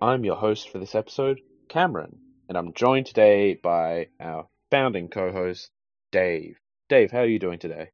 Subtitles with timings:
[0.00, 2.18] I'm your host for this episode, Cameron,
[2.48, 5.70] and I'm joined today by our founding co-host,
[6.12, 6.58] Dave.
[6.88, 7.90] Dave, how are you doing today?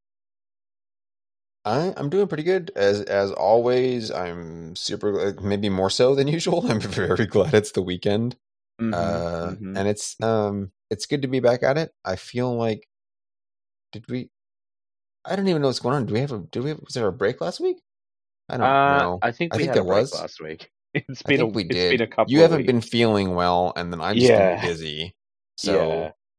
[1.65, 4.11] I, I'm doing pretty good as as always.
[4.11, 6.69] I'm super, uh, maybe more so than usual.
[6.69, 8.35] I'm very glad it's the weekend,
[8.81, 9.77] Mm-hmm, uh, mhm.
[9.77, 11.91] and it's um it's good to be back at it.
[12.03, 12.87] I feel like
[13.93, 14.29] did we?
[15.25, 16.05] I don't even know what's going on.
[16.05, 16.39] Do we have a?
[16.39, 16.69] Do we?
[16.69, 17.77] Have, was there a break last week?
[18.49, 19.19] I don't Uh, know.
[19.21, 20.13] I think I think had a there break was.
[20.13, 20.69] last week.
[21.09, 21.91] It's been a we it's did.
[21.97, 22.31] been a couple.
[22.31, 24.59] you haven't been feeling well, and then I'm just Yeah.
[24.61, 25.15] been busy.
[25.57, 25.73] So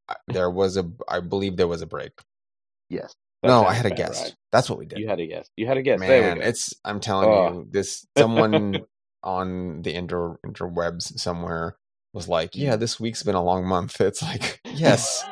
[0.08, 0.16] Yeah.
[0.28, 0.90] There was a.
[1.08, 2.12] I believe there was a break.
[2.90, 3.14] Yes.
[3.42, 4.22] No, I had a guest.
[4.22, 4.34] right.
[4.52, 4.98] That's what we did.
[4.98, 5.50] You had a guest.
[5.56, 6.00] You had a guess.
[6.00, 6.72] there Man, it's.
[6.84, 7.52] I'm telling Oh.
[7.52, 8.80] you, this someone
[9.22, 11.76] on the inter interwebs somewhere
[12.12, 12.60] was like, Mm.
[12.62, 15.24] "Yeah, this week's been a long month." It's like, yes,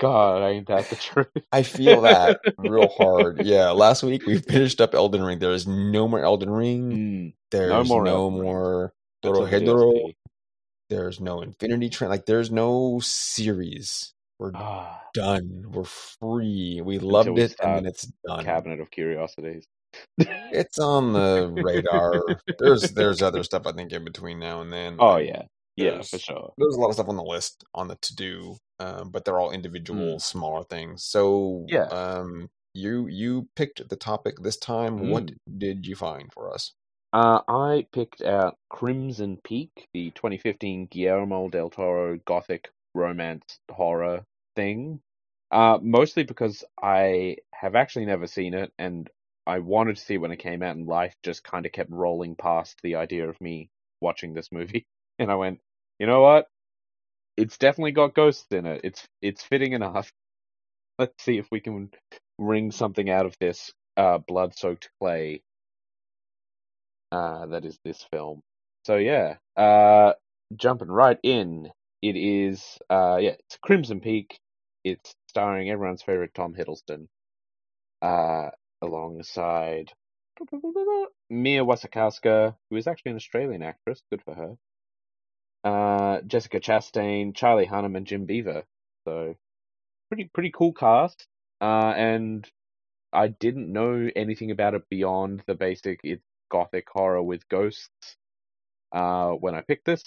[0.00, 1.28] God, ain't that the truth?
[1.52, 3.44] I feel that real hard.
[3.46, 5.38] Yeah, last week we finished up Elden Ring.
[5.38, 6.90] There is no more Elden Ring.
[6.90, 8.50] Mm, There's no no more more, Elden Ring.
[9.22, 9.92] Doro until Hedoro.
[9.92, 10.14] DLC.
[10.90, 12.10] There's no Infinity Train.
[12.10, 14.12] Like, there's no series.
[14.38, 15.64] We're Ah, done.
[15.70, 16.80] We're free.
[16.84, 18.44] We loved we it, and then it's done.
[18.44, 19.66] cabinet of curiosities.
[20.18, 22.38] It's on the radar.
[22.58, 24.96] there's there's other stuff I think in between now and then.
[24.98, 25.42] Oh yeah,
[25.76, 26.52] yeah, for sure.
[26.58, 29.38] There's a lot of stuff on the list on the to do, um, but they're
[29.38, 31.04] all individual smaller things.
[31.04, 31.70] So Mm.
[31.70, 31.84] Yeah.
[31.86, 35.08] um, you you picked the topic this time.
[35.10, 35.36] What Mm.
[35.58, 36.72] did you find for us?
[37.12, 44.24] Uh, I picked out Crimson Peak, the 2015 Guillermo del Toro gothic romance horror
[44.56, 45.00] thing.
[45.50, 49.10] Uh, mostly because I have actually never seen it, and
[49.46, 51.90] I wanted to see it when it came out, and life just kind of kept
[51.90, 53.70] rolling past the idea of me
[54.00, 54.86] watching this movie,
[55.18, 55.60] and I went,
[55.98, 56.48] you know what?
[57.36, 58.82] It's definitely got ghosts in it.
[58.84, 60.12] It's it's fitting enough.
[60.98, 61.90] Let's see if we can
[62.38, 65.42] wring something out of this uh, blood-soaked clay
[67.12, 68.40] uh, that is this film.
[68.84, 70.14] So yeah, uh,
[70.56, 74.40] jumping right in, it is uh, yeah, it's Crimson Peak.
[74.82, 77.06] It's starring everyone's favorite Tom Hiddleston,
[78.00, 79.92] uh, alongside
[81.30, 84.02] Mia Wasikowska, who is actually an Australian actress.
[84.10, 84.56] Good for her.
[85.64, 88.64] Uh, Jessica Chastain, Charlie Hunnam, and Jim Beaver.
[89.06, 89.36] So
[90.08, 91.26] pretty pretty cool cast.
[91.60, 92.50] Uh, and
[93.12, 97.90] I didn't know anything about it beyond the basic it's gothic horror with ghosts
[98.92, 100.02] uh, when I picked this.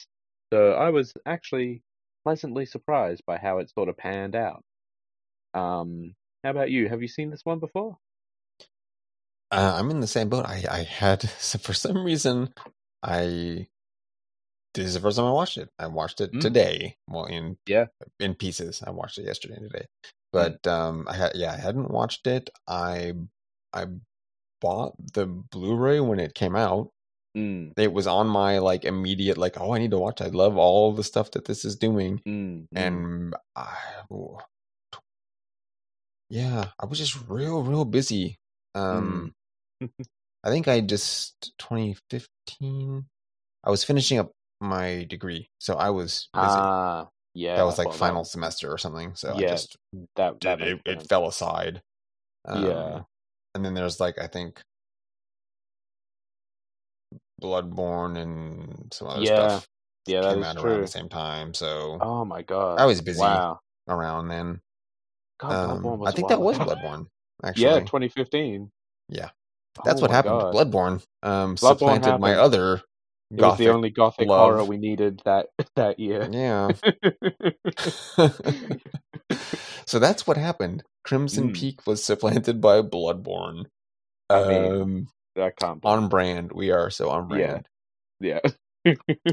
[0.53, 1.83] So I was actually
[2.25, 4.63] pleasantly surprised by how it sort of panned out.
[5.53, 6.89] Um, how about you?
[6.89, 7.97] Have you seen this one before?
[9.51, 10.45] Uh, I'm in the same boat.
[10.47, 12.53] I I had so for some reason
[13.03, 13.67] I
[14.75, 15.69] this is the first time I watched it.
[15.79, 16.41] I watched it Mm.
[16.41, 16.97] today.
[17.07, 17.87] Well, in Yeah.
[18.19, 18.83] in pieces.
[18.85, 19.87] I watched it yesterday and today,
[20.39, 20.59] Mm.
[20.59, 22.49] but um, I had yeah, I hadn't watched it.
[22.67, 23.13] I
[23.73, 23.87] I
[24.61, 26.89] bought the Blu-ray when it came out.
[27.35, 30.21] Mm, It was on my like immediate like, oh, I need to watch.
[30.21, 32.67] I love all the stuff that this is doing, mm, mm.
[32.73, 33.75] and I,
[34.09, 34.39] oh,
[36.29, 38.37] yeah, I was just real real busy.
[38.73, 39.33] Um,
[40.43, 43.05] I think I just 2015.
[43.63, 46.45] I was finishing up my degree, so I was busy.
[46.45, 47.57] Ah, yeah.
[47.57, 49.15] that was like well, final that, semester or something.
[49.15, 49.77] So I Yeah, just
[50.15, 51.81] that, that it, it fell aside.
[52.45, 53.01] Um, Yeah.
[53.55, 54.61] And then there's like I think
[57.41, 59.67] Bloodborne and some other Yeah, stuff
[60.07, 61.53] yeah, that came out around the same time.
[61.55, 62.77] So Oh my god.
[62.77, 63.61] I was busy Wow.
[63.87, 64.61] around then.
[65.39, 66.59] God, Um, Bloodborne was I think that was.
[66.59, 67.07] Bloodborne.
[67.43, 68.71] Actually, Yeah, 2015.
[69.09, 69.29] Yeah.
[69.83, 70.45] that's Oh what happened.
[70.45, 70.51] God.
[70.51, 72.81] Bloodborne um, Bloodborne supplanted my other
[73.31, 74.39] It was the only gothic love.
[74.39, 76.27] horror we needed that that year.
[76.31, 76.69] Yeah.
[79.85, 80.83] so that's what happened.
[81.03, 81.53] Crimson Mm.
[81.55, 83.65] Peak was supplanted by Bloodborne.
[84.29, 85.07] I mean, Um,
[85.57, 85.83] can't.
[85.85, 86.51] on brand.
[86.51, 87.67] We are so on brand.
[88.19, 88.39] Yeah.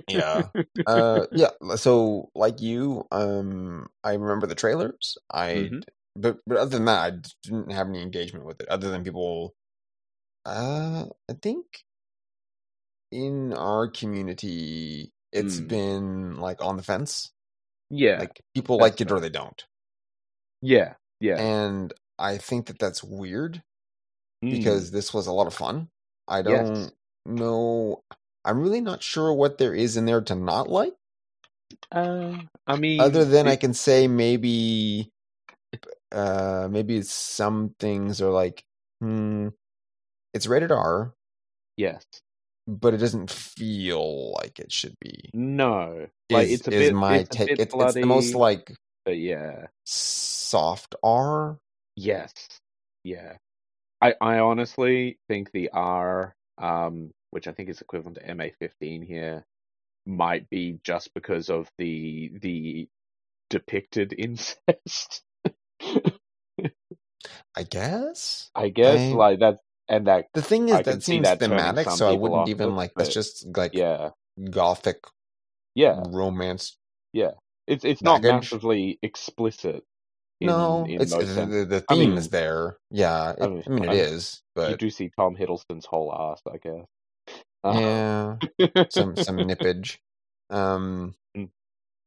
[0.09, 0.49] Yeah.
[0.87, 1.51] Uh, yeah.
[1.77, 5.19] So, like you, um, I remember the trailers.
[5.31, 5.83] I, Mhm.
[6.17, 7.11] but but other than that, I
[7.43, 8.69] didn't have any engagement with it.
[8.69, 9.55] Other than people,
[10.47, 11.67] uh, I think
[13.13, 15.69] in our community, it's Mm.
[15.69, 17.31] been like on the fence.
[17.91, 18.19] yeah.
[18.21, 19.65] Like people that's like it or they don't.
[20.63, 20.95] yeah.
[21.21, 21.37] Yeah.
[21.41, 23.63] And I think that that's weird
[24.45, 24.51] Mm.
[24.51, 25.89] because this was a lot of fun.
[26.27, 26.93] I don't
[27.27, 28.01] know.
[28.45, 30.95] I'm really not sure what there is in there to not like.
[31.93, 35.11] Uh, I mean, Other than I can say maybe,
[36.11, 38.65] uh, maybe some things are like,
[39.01, 39.49] hmm,
[40.35, 41.15] it's rated R,
[41.77, 42.05] yes,
[42.67, 45.35] but it doesn't feel like it should be.
[45.35, 47.49] no, like Is, it's a is bit, my it's a take?
[47.49, 48.75] bit It's, it's the most like
[49.05, 51.59] but yeah, soft R.
[51.97, 52.33] yes,
[53.05, 53.37] yeah.
[54.03, 59.45] I I honestly think the R, um, which I think is equivalent to MA15 here,
[60.07, 62.89] might be just because of the the
[63.51, 65.23] depicted incest.
[67.57, 68.51] I guess.
[68.55, 69.59] I guess I- like that,
[69.93, 72.95] and that The thing is, I that seems that thematic, so I wouldn't even like.
[72.97, 74.11] That's just like yeah,
[74.51, 75.05] gothic
[75.77, 76.03] yeah.
[76.09, 76.77] romance.
[77.13, 77.33] Yeah,
[77.69, 78.53] it's it's not Baggage.
[78.53, 79.85] massively explicit.
[80.41, 82.79] In, no, in it's the, the, the I theme mean- is there.
[82.91, 86.57] Yeah, I I mean, mean, it is, you do see Tom Hiddleston's whole ass, I
[86.59, 86.87] guess.
[87.63, 89.99] Uh, yeah, some some nippage.
[90.51, 91.15] Um,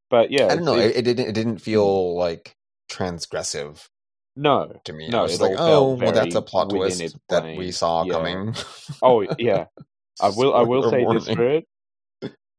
[0.10, 0.76] but yeah, I don't know.
[0.76, 2.56] it- It, it didn't it didn't feel like
[2.92, 3.88] transgressive
[4.36, 5.12] no, to me.
[5.12, 7.56] No, I was like, oh, well, that's a plot twist that plane.
[7.56, 8.06] we saw Yeah.
[8.06, 8.56] coming.
[9.02, 9.68] Oh yeah,
[10.20, 10.56] I will.
[10.56, 11.30] I will say this warning.
[11.30, 11.68] for it.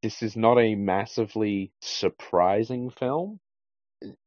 [0.03, 3.41] This is not a massively surprising film.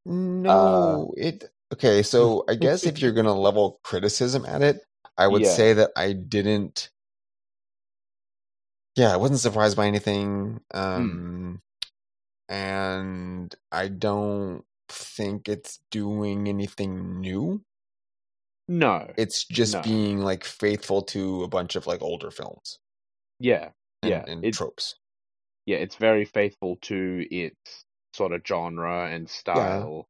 [0.06, 2.04] No, it okay.
[2.04, 4.81] So I guess if you're gonna level criticism at it,
[5.18, 5.48] I would Yeah.
[5.48, 6.90] say that I didn't.
[8.96, 10.62] Yeah, I wasn't surprised by anything,
[10.96, 11.18] Hmm.
[11.19, 11.62] um,
[12.50, 17.63] and I don't think it's doing anything new.
[18.68, 19.12] No.
[19.18, 19.81] It's just No.
[19.81, 22.80] being like faithful to a bunch of like older films
[23.39, 23.71] Yeah.
[24.03, 24.25] and, Yeah.
[24.27, 24.95] and It- tropes.
[25.65, 30.07] yeah, it's very faithful to its sort of genre and style.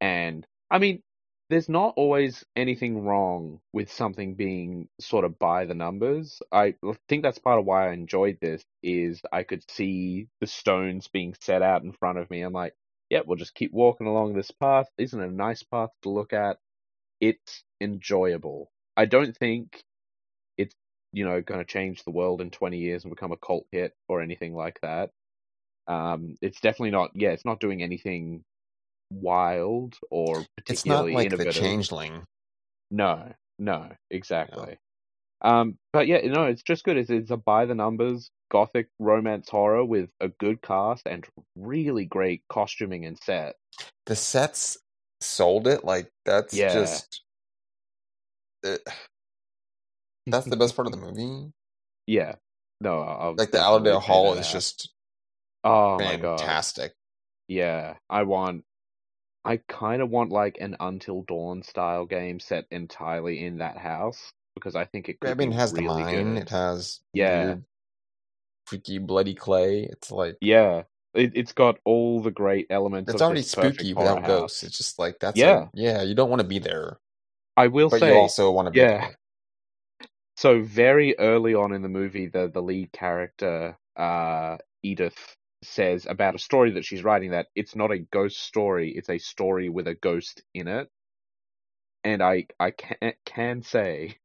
[0.00, 1.02] And I mean,
[1.48, 6.42] there's not always anything wrong with something being sort of by the numbers.
[6.50, 6.74] I
[7.08, 11.34] think that's part of why I enjoyed this is I could see the stones being
[11.40, 12.42] set out in front of me.
[12.42, 12.74] I'm like,
[13.10, 14.88] yeah, we'll just keep walking along this path.
[14.98, 16.58] Isn't it a nice path to look at?
[17.20, 18.70] It's enjoyable.
[18.96, 19.82] I don't think
[20.58, 20.74] it's
[21.12, 23.92] you know going to change the world in 20 years and become a cult hit
[24.08, 25.10] or anything like that.
[25.86, 27.12] Um, it's definitely not.
[27.14, 28.42] Yeah, it's not doing anything
[29.10, 31.62] wild or particularly It's not like the innovative.
[31.62, 32.24] Changeling.
[32.90, 34.78] No, no, exactly.
[35.42, 36.96] Um, but yeah, no, it's just good.
[36.96, 42.04] It's, it's a by the numbers gothic romance horror with a good cast and really
[42.04, 43.56] great costuming and set.
[44.06, 44.78] The sets
[45.20, 45.84] sold it.
[45.84, 46.72] Like that's Yeah.
[46.72, 47.22] just.
[48.64, 48.76] uh,
[50.26, 51.52] that's the best part of the movie.
[52.06, 52.36] Yeah,
[52.80, 54.90] no, I'll Like the Allerdale Hall is just
[55.64, 56.92] oh my god, fantastic.
[57.48, 57.94] yeah.
[58.08, 58.64] I want,
[59.44, 64.32] I kind of want like an Until Dawn style game set entirely in that house
[64.56, 66.36] because I think it could I mean, it has the mine.
[66.36, 66.38] good.
[66.38, 67.56] It has Yeah.
[68.66, 69.84] freaky, bloody clay.
[69.84, 73.12] It's like Yeah, it, it's got all the great elements.
[73.14, 74.26] it's already spooky without house.
[74.26, 74.62] ghosts.
[74.64, 75.66] It's just like that's Yeah.
[75.66, 76.02] a, yeah.
[76.02, 76.98] You don't want to be there,
[77.56, 79.00] I will but say, you also want to be yeah.
[79.00, 79.16] there.
[80.36, 86.34] So very early on in the movie, the the lead character, uh, Edith, says about
[86.34, 89.88] a story that she's writing that it's not a ghost story; it's a story with
[89.88, 90.88] a ghost in it.
[92.04, 94.18] And I I can can say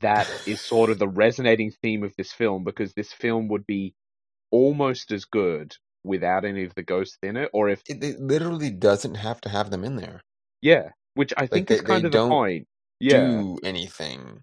[0.00, 3.94] that is sort of the resonating theme of this film because this film would be
[4.50, 8.70] almost as good without any of the ghosts in it, or if It, it literally
[8.70, 10.20] doesn't have to have them in there.
[10.62, 12.66] yeah, which I think they- is kind of the point.
[13.00, 14.42] Yeah, Do anything?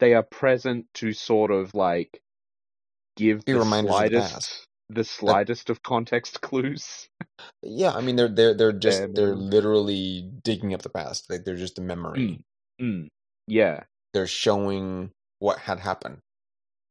[0.00, 2.20] they are present to sort of like
[3.16, 4.66] give the the slightest past.
[4.90, 7.08] the slightest of context clues.
[7.62, 11.30] Yeah, I mean they're they're they're just And, they're literally digging up the past.
[11.30, 12.40] Like they're just a memory.
[12.80, 13.08] Mm,
[13.46, 13.84] yeah,
[14.14, 16.20] They're showing what had happened.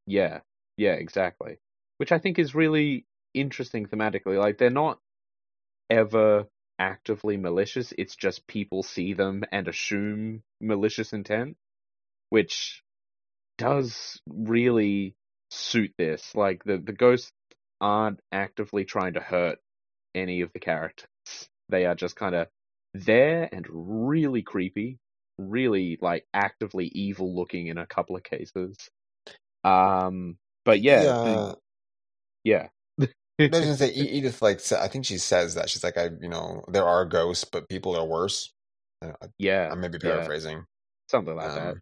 [0.08, 0.42] yeah,
[0.78, 1.60] yeah, exactly.
[2.00, 4.40] Which I think is really interesting thematically.
[4.40, 5.00] Like they're not
[5.90, 6.48] ever
[6.80, 7.94] actively malicious.
[7.98, 11.58] It's just people see them and assume malicious intent,
[12.30, 12.84] which
[13.58, 15.16] does really
[15.52, 16.36] suit this.
[16.36, 17.32] Like the the ghosts
[17.82, 19.60] aren't actively trying to hurt
[20.16, 21.08] any of the characters.
[21.70, 22.48] They are just kind of
[22.94, 25.00] there and really creepy,
[25.38, 28.78] really like actively evil looking in a couple of cases.
[29.64, 31.54] Um, but yeah, yeah.
[32.44, 32.68] yeah,
[33.00, 34.42] I was gonna say Edith.
[34.42, 37.70] Like I think she says that she's like I you know there are ghosts, but
[37.70, 38.54] people are worse.
[39.04, 40.66] I, yeah, I may be yeah, paraphrasing.
[41.10, 41.76] something like that.
[41.76, 41.82] Um,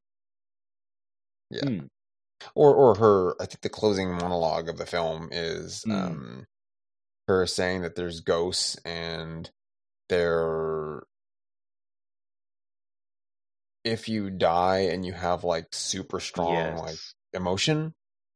[1.52, 1.62] yeah.
[1.66, 1.88] Mm,
[2.56, 5.94] or or her i think the closing monologue of the film is Mm.
[6.08, 6.46] um
[7.28, 9.52] her saying that there's ghosts and
[10.10, 11.04] they're
[13.84, 16.98] if you die and you have like super strong like
[17.34, 17.94] emotion,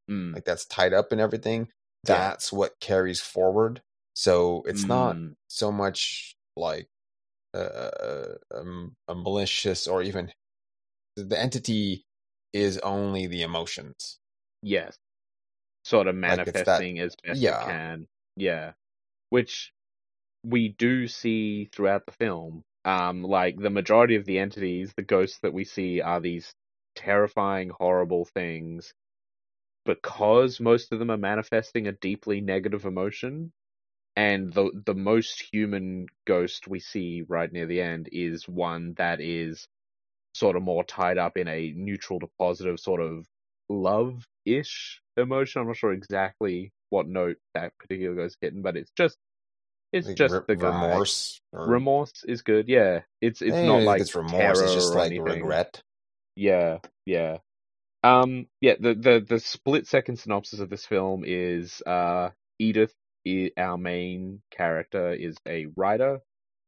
[0.10, 1.62] Mm, like that's tied up in everything,
[2.08, 2.18] Yeah.
[2.18, 3.82] that's what carries forward.
[4.14, 6.88] So it's not mm, so much like
[7.56, 10.32] uh, um, a malicious or even
[11.16, 12.04] the entity
[12.54, 14.20] is only the emotions.
[14.62, 14.96] yes.
[15.84, 17.62] Sort of Like, that- manifesting as best yeah.
[17.62, 18.08] it can.
[18.36, 18.74] Yeah.
[19.30, 19.72] Which
[20.44, 22.64] we do see throughout the film.
[22.86, 26.54] Um, like the majority of the entities, the ghosts that we see are these
[26.96, 28.94] terrifying, horrible things.
[29.86, 33.54] Because most of them are manifesting a deeply negative emotion,
[34.15, 39.22] and the the most human ghost we see right near the end is one that
[39.22, 39.68] is
[40.34, 43.25] sort of more tied up in a neutral to positive sort of
[43.70, 45.62] love ish emotion.
[45.62, 49.18] I'm not sure exactly what note that particular ghost hitting, but it's just
[49.92, 50.68] it's Like, just re- the guy.
[50.68, 51.39] remorse.
[51.54, 53.01] Or, Remorse is good, yeah.
[53.22, 54.60] It's it's Eh, not like it's remorse.
[54.62, 55.24] It's just like anything.
[55.25, 55.82] regret.
[56.36, 57.38] Yeah, yeah.
[58.04, 62.94] Um, yeah, the, the, the split second synopsis of this film is, uh, Edith,
[63.58, 66.20] our main character, is a writer.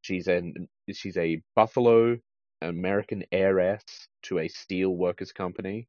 [0.01, 2.17] She's an, she's a Buffalo
[2.61, 3.83] American heiress
[4.23, 5.87] to a steel workers company.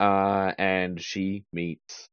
[0.00, 2.08] Uh, and she meets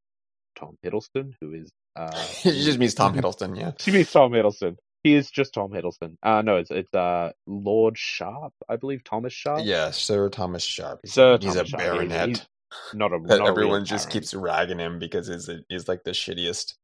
[0.56, 2.10] Tom Hiddleston, who is, uh,
[2.44, 3.58] it just means Tom Hiddleston.
[3.58, 3.72] Yeah.
[3.78, 4.76] she means Tom Hiddleston.
[5.02, 6.16] He is just Tom Hiddleston.
[6.22, 9.60] Uh, no, it's, it's, uh, Lord Sharpe, I believe, Thomas Sharpe.
[9.64, 11.00] Yeah, Sir Thomas Sharpe.
[11.02, 12.28] He's, Sir he's Thomas a Sharpe, yeah, he's- baronet.
[12.28, 12.46] he's
[12.94, 14.12] Not a, that not a everyone just baron.
[14.12, 16.74] keeps ragging him because he's a, he's like the shittiest,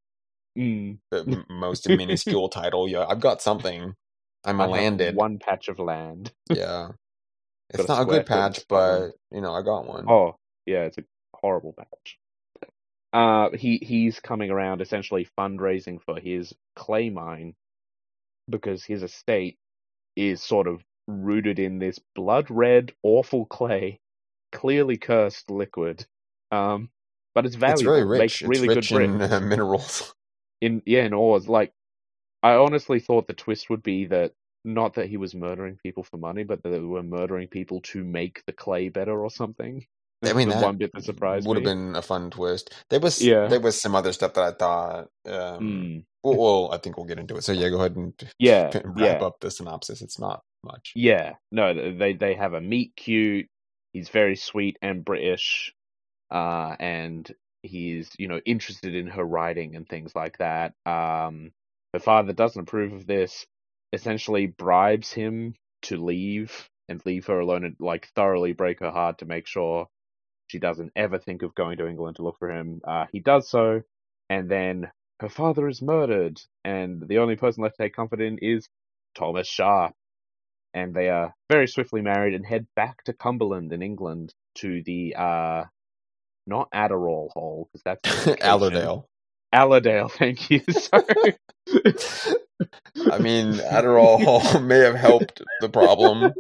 [0.59, 0.99] Mm.
[1.11, 2.89] the most minuscule title.
[2.89, 3.95] Yeah, I've got something.
[4.45, 5.15] I'm I a landed.
[5.15, 6.33] one patch of land.
[6.51, 6.89] Yeah,
[7.71, 10.07] it's Got not a square good patch, but you know I got one.
[10.11, 10.37] Oh,
[10.67, 11.03] yeah, it's a
[11.35, 12.19] horrible patch.
[13.13, 17.55] Uh, he he's coming around essentially fundraising for his clay mine
[18.49, 19.59] because his estate
[20.17, 24.01] is sort of rooted in this blood red, awful clay,
[24.53, 26.07] clearly cursed liquid.
[26.53, 26.91] Um,
[27.35, 27.95] but it's valuable.
[27.95, 28.49] it's very makes rich.
[28.49, 30.15] really it's rich good in uh, minerals.
[30.61, 31.73] in yeah in ores like
[32.43, 34.33] i honestly thought the twist would be that
[34.65, 38.05] not that he was murdering people for money but that they were murdering people to
[38.05, 39.87] make the clay better or something
[40.23, 42.75] I mean, that one bit that surprised would have been a fun twist.
[42.91, 43.49] There was Yeah.
[43.49, 45.09] there was some other stuff that I thought.
[45.27, 47.43] Um, Mm, well, well, I think we'll get into it.
[47.45, 50.03] So yeah, go ahead and yeah wrap yeah up the synopsis.
[50.03, 50.93] It's not much.
[50.95, 53.49] yeah no they they have a meet cute
[53.95, 55.73] he's very sweet and british
[56.31, 61.51] uh and he's you know interested in her writing and things like that um
[61.95, 63.47] her father doesn't approve of this
[63.95, 69.19] essentially bribes him to leave and leave her alone and like thoroughly break her heart
[69.19, 69.89] to make sure
[70.51, 72.81] she doesn't ever think of going to England to look for him.
[72.85, 73.83] Uh, he does so,
[74.29, 74.91] and then
[75.21, 78.69] her father is murdered, and the only person left to take comfort in is
[79.15, 79.95] Thomas Sharpe.
[80.75, 85.15] And they are very swiftly married and head back to Cumberland in England to the
[85.17, 85.65] uh,
[86.47, 88.41] not Adderall Hall because that's.
[88.43, 89.09] Allerdale.
[89.53, 90.61] Allerdale, thank you.
[90.71, 91.37] Sorry.
[93.11, 96.33] I mean, Adderall Hall may have helped the problem.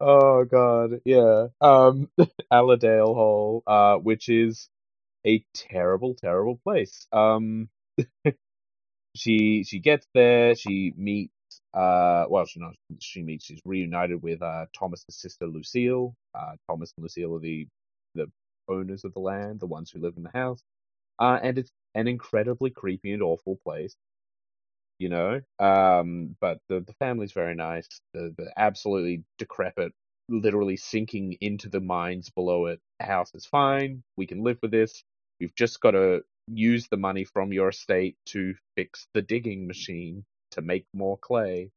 [0.00, 1.48] Oh god, yeah.
[1.60, 2.10] Um
[2.50, 4.68] Allerdale Hall, uh, which is
[5.26, 7.06] a terrible, terrible place.
[7.12, 7.68] Um
[9.16, 11.32] she she gets there, she meets
[11.74, 16.14] uh well she not she meets she's reunited with uh Thomas's sister Lucille.
[16.34, 17.66] Uh Thomas and Lucille are the
[18.14, 18.26] the
[18.68, 20.62] owners of the land, the ones who live in the house.
[21.18, 23.96] Uh and it's an incredibly creepy and awful place.
[24.98, 25.40] You know?
[25.58, 27.88] Um but the the family's very nice.
[28.14, 29.92] The the absolutely decrepit
[30.28, 32.80] literally sinking into the mines below it.
[33.00, 34.02] House is fine.
[34.16, 35.02] We can live with this.
[35.40, 40.24] We've just got to use the money from your estate to fix the digging machine
[40.52, 41.70] to make more clay.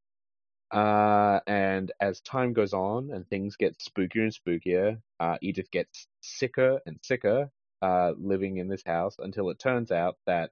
[0.72, 6.08] Uh, and as time goes on and things get spookier and spookier, uh, Edith gets
[6.22, 7.50] sicker and sicker,
[7.82, 10.52] uh, living in this house until it turns out that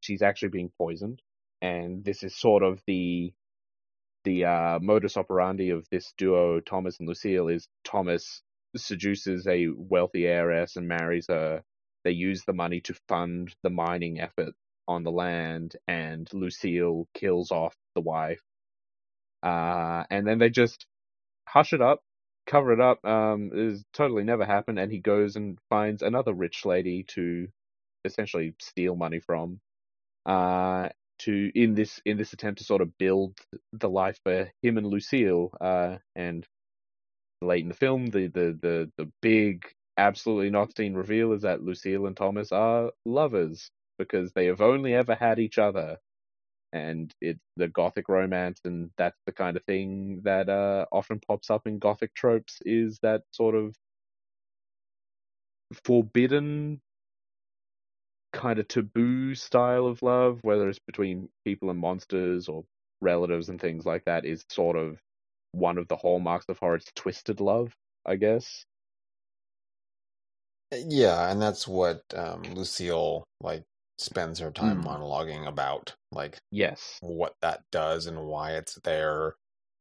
[0.00, 1.22] she's actually being poisoned.
[1.62, 3.32] And this is sort of the
[4.24, 8.42] the uh, modus operandi of this duo, Thomas and Lucille, is Thomas
[8.76, 11.62] seduces a wealthy heiress and marries her.
[12.04, 14.54] They use the money to fund the mining effort
[14.88, 18.42] on the land, and Lucille kills off the wife.
[19.42, 20.86] Uh, and then they just
[21.48, 22.02] hush it up,
[22.46, 23.04] cover it up.
[23.04, 27.48] Um, is totally never happened, and he goes and finds another rich lady to
[28.04, 29.60] essentially steal money from.
[30.26, 30.88] Uh,
[31.20, 33.38] to in this in this attempt to sort of build
[33.72, 35.50] the life for him and Lucille.
[35.60, 36.46] Uh, and
[37.42, 39.66] late in the film, the the the the big,
[39.98, 44.94] absolutely not seen reveal is that Lucille and Thomas are lovers because they have only
[44.94, 45.98] ever had each other.
[46.72, 51.50] and it's the gothic romance, and that's the kind of thing that uh, often pops
[51.50, 53.74] up in gothic tropes is that sort of
[55.84, 56.80] forbidden
[58.36, 62.64] kind of taboo style of love, whether it's between people and monsters or
[63.00, 64.98] relatives and things like that, is sort of
[65.52, 66.76] one of the hallmarks of horror.
[66.76, 67.74] It's twisted love,
[68.06, 68.66] I guess.
[70.72, 73.64] Yeah, and that's what um, Lucille like
[73.98, 74.84] spends her time Mm.
[74.84, 77.00] monologuing about, like Yes.
[77.00, 79.36] what that does and why it's there.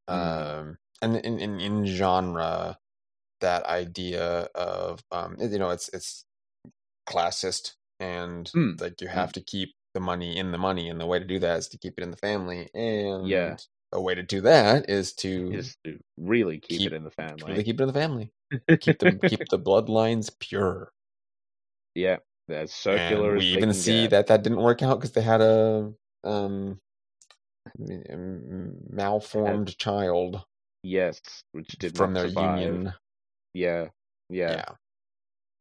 [0.09, 0.57] Mhm.
[0.59, 2.79] Um, and in, in in genre,
[3.41, 6.25] that idea of um, you know, it's it's
[7.09, 8.79] classist and Mm.
[8.81, 11.39] like you have to keep the money in the money, and the way to do
[11.39, 12.69] that is to keep it in the family.
[12.73, 13.57] And Yeah.
[13.91, 17.11] a way to do that is to Is to really keep, Keep- it in the
[17.11, 17.51] family.
[17.51, 18.31] really keep it in the family.
[18.79, 20.91] Keep the keep the bloodlines pure.
[21.95, 22.17] yeah.
[22.49, 24.11] As circular and we even can see get.
[24.11, 26.79] that that didn't work out because they had a um
[28.89, 30.43] malformed child
[30.83, 31.21] Yes,
[31.53, 32.59] which did from their survive.
[32.59, 32.93] union.
[33.53, 33.87] Yeah.
[34.29, 34.51] Yeah.
[34.51, 34.65] Yeah.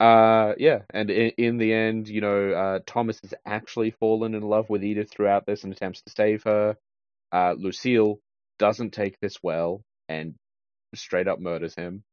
[0.00, 4.42] Uh, yeah, and in, in the end, you know, uh, Thomas has actually fallen in
[4.42, 6.76] love with Edith throughout this and attempts to save her.
[7.32, 8.20] Uh, Lucille
[8.58, 10.34] doesn't take this well and
[10.94, 12.04] straight up murders him,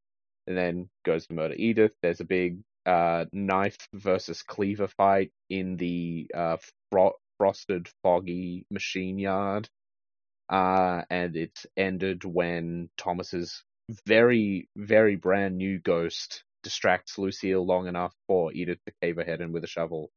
[0.47, 1.93] and then goes to murder Edith.
[2.01, 6.57] There's a big uh, knife versus cleaver fight in the uh,
[6.91, 9.69] fro- frosted, foggy machine yard,
[10.49, 13.63] uh, and it's ended when Thomas's
[14.05, 19.41] very, very brand new ghost distracts Lucille long enough for Edith to cave her head
[19.41, 20.11] in with a shovel.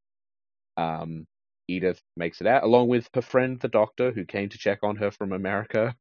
[0.77, 1.25] Um,
[1.67, 4.97] Edith makes it out, along with her friend, the doctor, who came to check on
[4.97, 5.95] her from America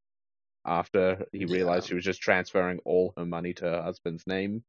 [0.67, 1.89] after he realized Yeah.
[1.89, 4.65] she was just transferring all her money to her husband's name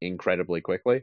[0.00, 1.02] incredibly quickly.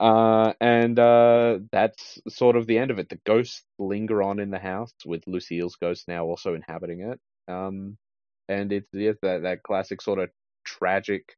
[0.00, 3.08] Uh, and uh, that's sort of the end of it.
[3.08, 7.20] The ghosts linger on in the house, with Lucille's ghost now also inhabiting it.
[7.52, 7.96] Um,
[8.48, 10.30] and it's yeah, that that classic sort of
[10.64, 11.36] tragic,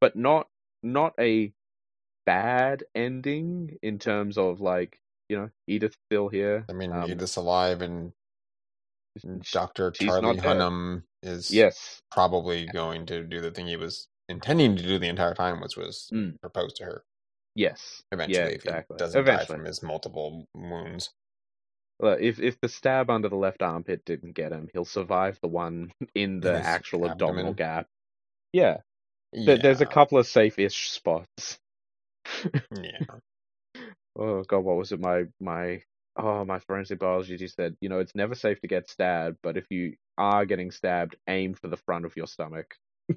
[0.00, 0.48] but not
[0.82, 1.52] not a
[2.26, 6.64] bad ending in terms of like you know Edith still here.
[6.68, 8.12] I mean, Um, Edith's alive, and
[9.52, 10.44] Doctor Charlie not dead.
[10.44, 15.08] Hunnam is Yes, probably going to do the thing he was intending to do the
[15.08, 16.40] entire time, which was Mm.
[16.40, 17.04] propose to her.
[17.54, 21.12] yes, Eventually, yeah, if he doesn't die from his multiple wounds.
[22.00, 25.48] Well, if if the stab under the left armpit didn't get him, he'll survive the
[25.48, 27.54] one in the his actual abdominal abdomen.
[27.54, 27.88] gap.
[28.52, 28.78] Yeah,
[29.32, 31.60] there- there's a couple of safe-ish spots.
[32.70, 33.04] Yeah.
[34.18, 35.00] oh god, what was it?
[35.00, 35.82] My my
[36.16, 39.56] oh my forensic biology teacher said, you know, it's never safe to get stabbed, but
[39.56, 42.74] if you are getting stabbed, aim for the front of your stomach.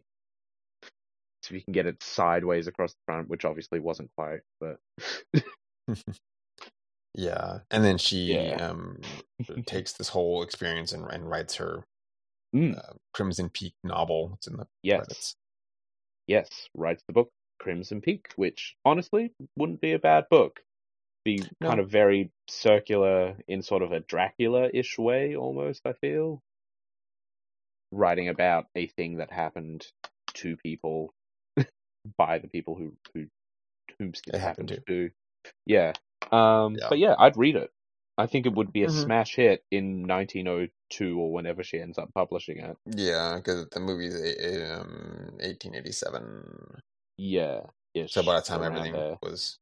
[1.43, 4.77] so you can get it sideways across the front, which obviously wasn't quite, but
[7.15, 8.59] Yeah, and then she Yeah.
[8.59, 8.99] um
[9.65, 11.85] takes this whole experience and, and writes her
[12.55, 14.33] Mm, uh, Crimson Peak novel.
[14.35, 15.35] It's in the yes, credits.
[16.27, 20.61] yes, writes the book Crimson Peak, which honestly wouldn't be a bad book.
[21.25, 21.67] Be No.
[21.69, 25.85] kind of very circular in sort of a Dracula-ish way, almost.
[25.85, 26.41] I feel
[27.91, 29.85] writing about a thing that happened
[30.35, 31.13] to people
[32.17, 33.27] by the people who who
[33.99, 35.11] whom it, It happened happened to.
[35.65, 35.93] Yeah.
[36.31, 36.75] Um.
[36.79, 36.87] Yeah.
[36.89, 37.71] But yeah, I'd read it.
[38.17, 39.03] I think it would be a Mhm.
[39.03, 42.77] smash hit in 1902 or whenever she ends up publishing it.
[42.85, 46.81] Yeah, because the movie's um 1887.
[47.17, 47.61] Yeah.
[47.93, 49.17] Ish, So by the time everything there.
[49.21, 49.57] was,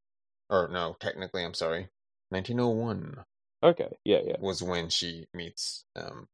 [0.50, 1.88] or no, technically, I'm sorry,
[2.30, 3.24] 1901
[3.64, 3.98] Okay.
[4.04, 4.20] Yeah.
[4.26, 4.36] Yeah.
[4.40, 6.28] was when she meets um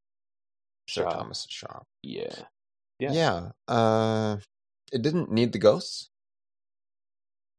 [0.87, 1.03] Sir.
[1.03, 1.81] Thomas Shaw.
[2.03, 2.33] Yeah.
[2.99, 3.11] Yeah.
[3.13, 3.49] Yeah.
[3.67, 4.37] Uh,
[4.91, 6.09] it didn't need the ghosts.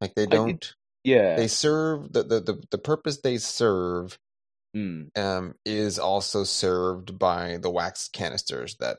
[0.01, 0.75] Like they don't.
[1.05, 1.37] Yeah.
[1.37, 4.19] They serve the, the the the purpose they serve
[4.75, 5.11] Mm.
[5.19, 8.99] um is also served by the wax canisters that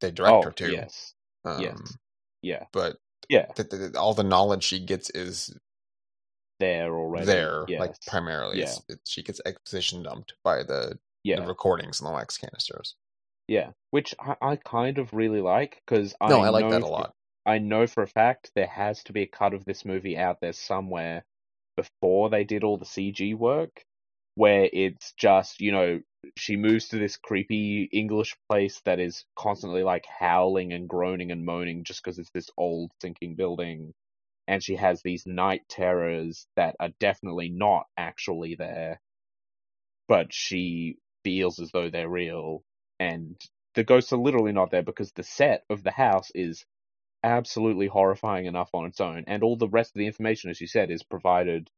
[0.00, 0.72] they direct Oh, her to.
[0.72, 1.14] yes.
[1.44, 1.96] Um, yes.
[2.42, 2.64] Yeah.
[2.72, 2.96] But
[3.28, 3.46] Yeah.
[3.46, 5.56] th- th- all the knowledge she gets is
[6.60, 7.26] There already.
[7.26, 7.98] there, like Yes.
[8.06, 8.60] primarily.
[8.62, 11.40] It's, it, she gets exposition dumped by the, Yeah.
[11.40, 12.94] the recordings in the wax canisters.
[13.48, 13.70] Yeah.
[13.90, 16.86] Which I, I kind of really like because I no, I like know that a
[16.86, 17.14] lot.
[17.44, 20.40] I know for a fact there has to be a cut of this movie out
[20.40, 21.24] there somewhere
[21.76, 23.84] before they did all the CG work,
[24.34, 26.00] where it's just, you know,
[26.36, 31.44] she moves to this creepy English place that is constantly like howling and groaning and
[31.44, 33.92] moaning just because it's this old sinking building.
[34.48, 39.00] And she has these night terrors that are definitely not actually there,
[40.08, 42.62] but she feels as though they're real.
[43.00, 43.40] And
[43.74, 46.64] the ghosts are literally not there because the set of the house is
[47.24, 49.24] absolutely horrifying enough on its own.
[49.26, 51.70] And all the rest of the information, as you said, is provided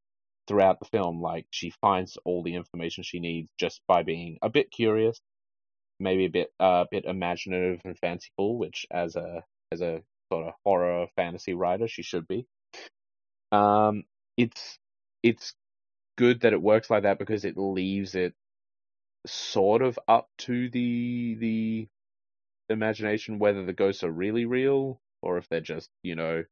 [0.48, 1.20] throughout the film.
[1.20, 5.20] Like she finds all the information she needs just by being a bit curious
[6.00, 10.02] maybe a bit a uh, bit imaginative and fanciful, which as a as a
[10.32, 12.46] sort of horror fantasy writer she should be.
[13.52, 14.04] Um,
[14.36, 14.78] it's
[15.22, 15.54] it's
[16.16, 18.34] good that it works like that because it leaves it
[19.26, 21.88] sort of up to the the
[22.68, 26.44] imagination whether the ghosts are really real or if they're just you know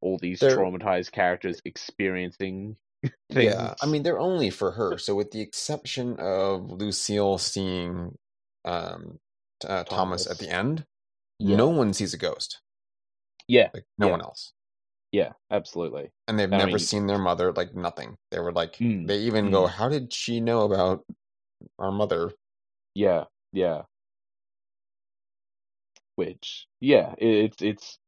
[0.00, 3.14] all these they're, traumatized characters experiencing things.
[3.30, 4.98] Yeah, I mean they're only for her.
[4.98, 8.16] So with the exception of Lucille seeing
[8.64, 9.18] um,
[9.64, 10.24] uh, Thomas.
[10.24, 10.26] Thomas.
[10.26, 10.84] at the end,
[11.38, 11.56] yeah.
[11.56, 12.60] no one sees a ghost.
[13.48, 14.12] Yeah, like no yeah.
[14.12, 14.52] one else.
[15.10, 16.10] Yeah, absolutely.
[16.26, 18.16] And they've I never mean, seen their mother, like nothing.
[18.30, 19.52] They were like, mm, they even mm.
[19.52, 21.04] go, "How did she know about
[21.78, 22.32] our mother?"
[22.94, 23.82] Yeah, yeah.
[26.16, 27.98] Which, yeah, it's it's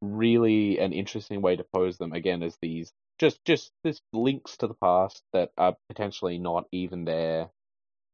[0.00, 4.66] really an interesting way to pose them again as these just just this links to
[4.68, 7.50] the past that are potentially not even there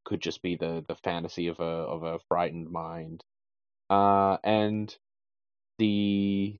[0.05, 3.23] could just be the the fantasy of a of a frightened mind.
[3.91, 4.97] Uh and
[5.79, 6.57] the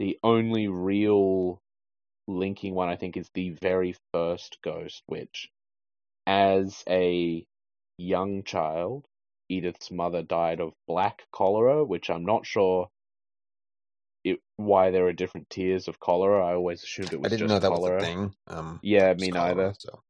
[0.00, 1.60] the only real
[2.28, 5.50] linking one i think is the very first ghost which
[6.26, 7.44] as a
[7.98, 9.06] young child
[9.50, 12.88] edith's mother died of black cholera which i'm not sure
[14.24, 16.44] it, why there are different tiers of cholera.
[16.46, 17.26] I always assumed it was.
[17.26, 17.96] I didn't know that cholera.
[17.96, 18.34] was a thing.
[18.48, 19.74] Um, yeah, me neither.
[19.78, 20.02] so.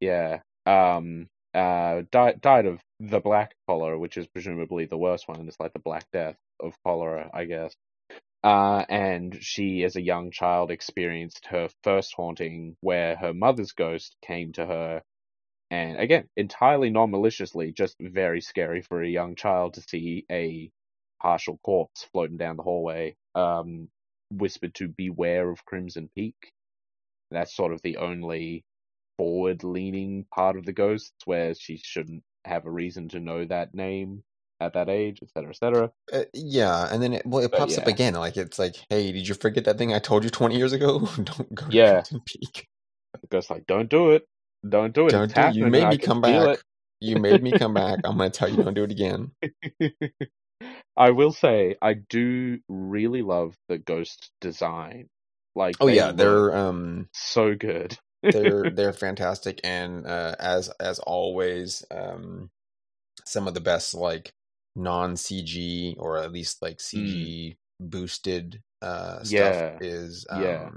[0.00, 0.40] Yeah.
[0.66, 1.28] Um.
[1.54, 2.02] Uh.
[2.12, 5.40] Died died of the black cholera, which is presumably the worst one.
[5.40, 7.74] and It's like the black death of cholera, I guess.
[8.42, 14.16] Uh, and she, as a young child, experienced her first haunting where her mother's ghost
[14.22, 15.02] came to her.
[15.70, 20.70] And again, entirely non maliciously, just very scary for a young child to see a
[21.20, 23.88] partial corpse floating down the hallway, um,
[24.30, 26.52] whispered to beware of Crimson Peak.
[27.30, 28.64] That's sort of the only
[29.16, 33.74] forward leaning part of the ghosts where she shouldn't have a reason to know that
[33.74, 34.22] name
[34.60, 35.92] at that age, etc., etc.
[36.12, 37.82] Uh, yeah, and then it, well, it pops yeah.
[37.82, 38.14] up again.
[38.14, 41.00] Like it's like, hey, did you forget that thing I told you twenty years ago?
[41.16, 41.92] don't go to yeah.
[42.02, 42.68] Crimson Peak.
[43.20, 44.26] The ghost's like, don't do it,
[44.68, 45.10] don't do it.
[45.10, 45.50] Don't do.
[45.52, 46.58] You made me come back.
[47.00, 48.00] You made me come back.
[48.04, 49.32] I'm gonna tell you, don't do it again.
[50.96, 55.08] I will say I do really love the ghost design.
[55.54, 57.98] Like oh yeah, they're um so good.
[58.22, 62.50] they're they're fantastic, and uh, as as always, um,
[63.24, 64.32] some of the best like
[64.74, 67.56] non CG or at least like CG mm.
[67.80, 69.78] boosted uh stuff yeah.
[69.80, 70.68] is um, yeah.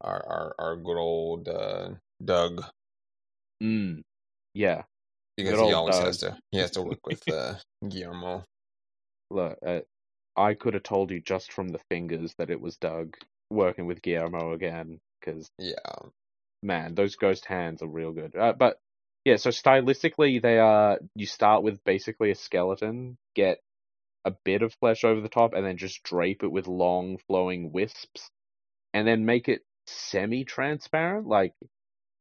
[0.00, 1.90] our our our good old uh,
[2.24, 2.64] Doug.
[3.62, 4.02] Mm.
[4.54, 4.82] Yeah,
[5.36, 6.06] because good he always Doug.
[6.06, 7.54] has to he has to work with uh,
[7.88, 8.44] Guillermo.
[9.34, 9.80] Look, uh,
[10.36, 13.16] I could have told you just from the fingers that it was Doug
[13.50, 15.74] working with Guillermo again, because yeah,
[16.62, 18.36] man, those ghost hands are real good.
[18.36, 18.78] Uh, but
[19.24, 21.00] yeah, so stylistically, they are.
[21.16, 23.58] You start with basically a skeleton, get
[24.24, 27.72] a bit of flesh over the top, and then just drape it with long flowing
[27.72, 28.30] wisps,
[28.92, 31.26] and then make it semi-transparent.
[31.26, 31.54] Like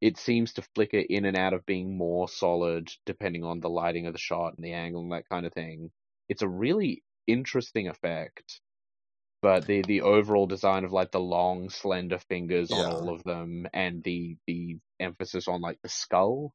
[0.02, 4.08] it seems to flicker in and out of being more solid depending on the lighting
[4.08, 5.92] of the shot and the angle and that kind of thing
[6.30, 8.60] it's a really interesting effect.
[9.42, 12.78] But the the overall design of like the long slender fingers yeah.
[12.78, 16.54] on all of them and the the emphasis on like the skull.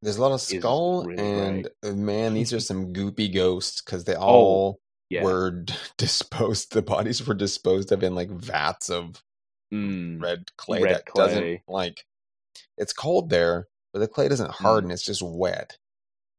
[0.00, 1.92] There's a lot of skull really and great.
[1.92, 5.22] Uh, man, these are some goopy ghosts because they oh, all oh, yeah.
[5.22, 5.64] were
[5.98, 6.72] disposed.
[6.72, 9.22] The bodies were disposed of in like vats of
[9.72, 11.26] mm, red clay red that clay.
[11.26, 12.06] doesn't like.
[12.78, 14.88] It's cold there, but the clay doesn't harden.
[14.88, 14.94] Mm.
[14.94, 15.76] It's just wet.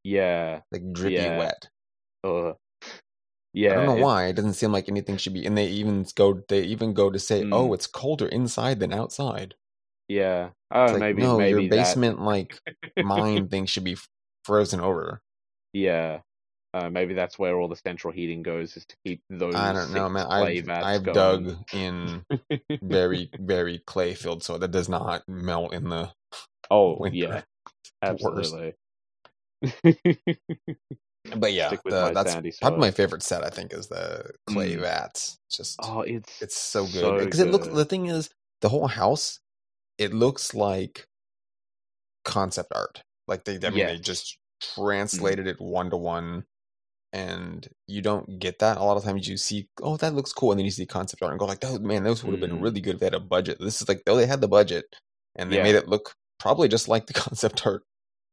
[0.04, 1.38] Yeah, like drippy yeah.
[1.38, 1.70] wet.
[2.24, 2.54] Uh,
[3.54, 4.26] yeah, I don't know it, why.
[4.28, 5.46] It doesn't seem like anything should be.
[5.46, 6.42] And they even go.
[6.48, 7.54] They even go to say, oh, mm.
[7.54, 9.56] "Oh, it's colder inside than outside."
[10.08, 10.50] Yeah.
[10.72, 11.38] Oh, like, maybe no.
[11.38, 12.60] Maybe your basement like
[13.02, 13.98] mine thing should be
[14.46, 15.22] frozen over.
[15.74, 16.20] Yeah.
[16.74, 19.56] Uh, maybe that's where all the central heating goes is to keep those.
[19.56, 20.28] I don't know, man.
[20.28, 22.24] I've, I've dug in
[22.82, 26.12] very, very clay filled so that does not melt in the.
[26.70, 27.18] Oh winter.
[27.18, 27.42] yeah,
[28.04, 28.76] absolutely.
[31.36, 33.44] But yeah, the, that's probably my favorite set.
[33.44, 34.82] I think is the clay mm.
[34.82, 35.40] vats.
[35.50, 37.68] Just oh, it's it's so good because so it looks.
[37.68, 38.30] The thing is,
[38.62, 39.40] the whole house,
[39.98, 41.08] it looks like
[42.24, 43.04] concept art.
[43.28, 43.92] Like they, I mean, yes.
[43.92, 44.76] they just mm.
[44.76, 45.50] translated mm.
[45.50, 46.46] it one to one,
[47.12, 49.28] and you don't get that a lot of times.
[49.28, 51.64] You see, oh, that looks cool, and then you see concept art and go like,
[51.64, 52.54] oh man, those would have mm.
[52.54, 53.58] been really good if they had a budget.
[53.60, 54.86] This is like, oh, they had the budget,
[55.36, 55.64] and they yeah.
[55.64, 57.84] made it look probably just like the concept art.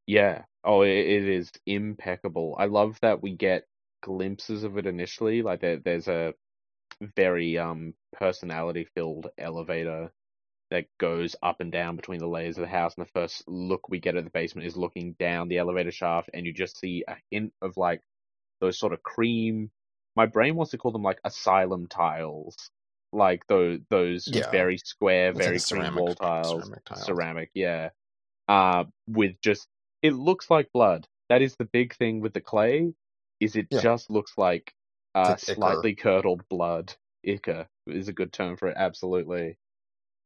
[0.07, 2.57] Yeah, Oh, it, it is impeccable.
[2.59, 3.67] I love that we get
[4.03, 5.43] glimpses of it initially.
[5.43, 6.35] Like there, there's a
[7.17, 10.11] very um personality filled elevator
[10.71, 12.95] that goes up and down between the layers of the house.
[12.97, 16.31] And the first look we get at the basement is looking down the elevator shaft,
[16.33, 18.01] and you just see a hint of like
[18.61, 19.71] those sort of cream.
[20.17, 22.57] My brain wants to call them like asylum tiles,
[23.13, 24.51] like those those yeah.
[24.51, 27.05] very square, it's very like cream ceramic, wall tiles, ceramic, tiles.
[27.05, 27.91] ceramic, yeah.
[28.47, 29.67] Uh, with just
[30.05, 31.09] it looks like blood.
[31.31, 32.93] That is the big thing with the clay.
[33.41, 33.81] Is it yeah.
[33.81, 34.73] just looks like
[35.15, 36.93] uh, slightly curdled blood.
[37.27, 38.77] Ichor is a good term for it.
[38.77, 39.57] Absolutely.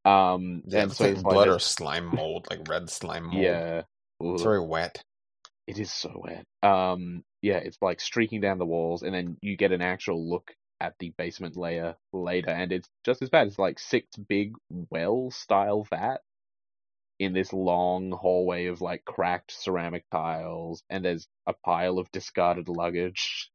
[0.05, 3.37] Um, yeah, and so like blood or slime mold, like red slime mold.
[3.37, 3.83] Yeah,
[4.21, 5.01] it's very wet.
[5.69, 6.45] It is so wet.
[6.69, 10.53] Um, yeah, it's like streaking down the walls, and then you get an actual look
[10.81, 13.47] at the basement layer later, and it's just as bad.
[13.47, 14.55] It's like six big
[14.91, 16.19] well style vat
[17.19, 22.69] in this long hallway of like cracked ceramic tiles, and there's a pile of discarded
[22.69, 23.51] luggage,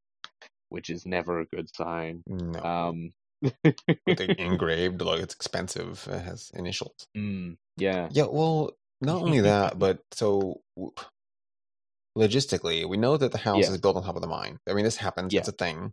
[0.69, 2.23] which is never a good sign.
[2.28, 2.60] No.
[2.60, 3.12] Um,
[4.38, 8.71] engraved like it's expensive it has initials mm, yeah yeah well
[9.02, 10.62] not only that but so
[12.17, 13.71] logistically we know that the house yeah.
[13.71, 15.39] is built on top of the mine i mean this happens yeah.
[15.39, 15.91] it's a thing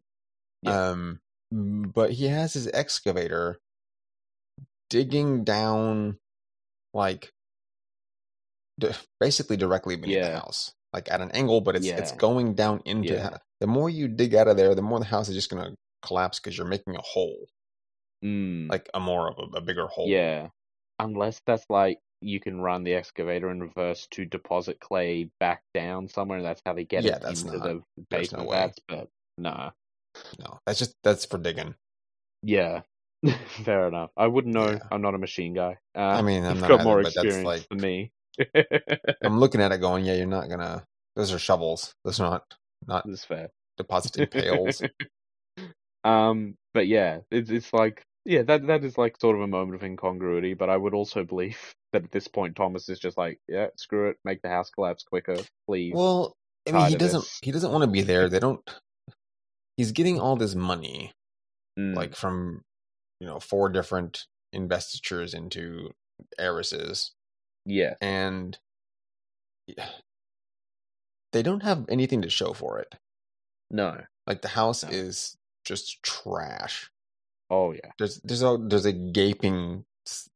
[0.63, 0.91] yeah.
[0.91, 1.19] um
[1.51, 3.59] but he has his excavator
[4.89, 6.19] digging down
[6.95, 7.33] like
[9.19, 10.31] basically directly beneath yeah.
[10.31, 13.89] the house like at an angle but it's it's going down into the, the more
[13.89, 16.57] you dig out of there the more the house is just going to collapse because
[16.57, 17.47] you're making a hole,
[18.25, 18.69] mm.
[18.71, 20.09] like a more of a, a, bigger hole.
[20.09, 20.49] Yeah,
[20.99, 26.09] unless that's like you can run the excavator in reverse to deposit clay back down
[26.09, 28.79] somewhere, and that's how they get yeah, it into not, the basement no vats.
[28.89, 29.71] But nah,
[30.39, 31.75] no, that's just that's for digging.
[32.43, 32.83] Yeah,
[33.65, 34.11] fair enough.
[34.17, 34.71] I wouldn't know.
[34.71, 34.79] Yeah.
[34.91, 35.79] I'm not a machine guy.
[35.97, 38.13] Uh, I mean, I'm not got either, more experience like, than me.
[39.23, 40.85] I'm looking at it, going, yeah, you're not gonna.
[41.17, 41.95] Those are shovels.
[42.05, 42.55] Those are not
[42.87, 43.07] not.
[43.07, 43.51] This fair.
[43.77, 44.83] Depositing pails.
[46.03, 49.75] Um, but yeah, it's it's like yeah, that that is like sort of a moment
[49.75, 50.55] of incongruity.
[50.55, 51.59] But I would also believe
[51.93, 55.03] that at this point Thomas is just like, yeah, screw it, make the house collapse
[55.03, 55.93] quicker, please.
[55.95, 56.37] Well,
[56.69, 57.39] I mean, he doesn't this.
[57.43, 58.29] he doesn't want to be there.
[58.29, 58.61] They don't.
[59.77, 61.13] He's getting all this money,
[61.79, 61.95] mm.
[61.95, 62.63] like from
[63.21, 65.91] you know four different investitures into
[66.39, 67.13] heiresses.
[67.67, 68.59] Yeah, and
[71.33, 72.95] they don't have anything to show for it.
[73.71, 74.91] No, like the house no.
[74.91, 76.91] is just trash.
[77.51, 77.91] Oh yeah.
[77.99, 79.85] There's there's a there's a gaping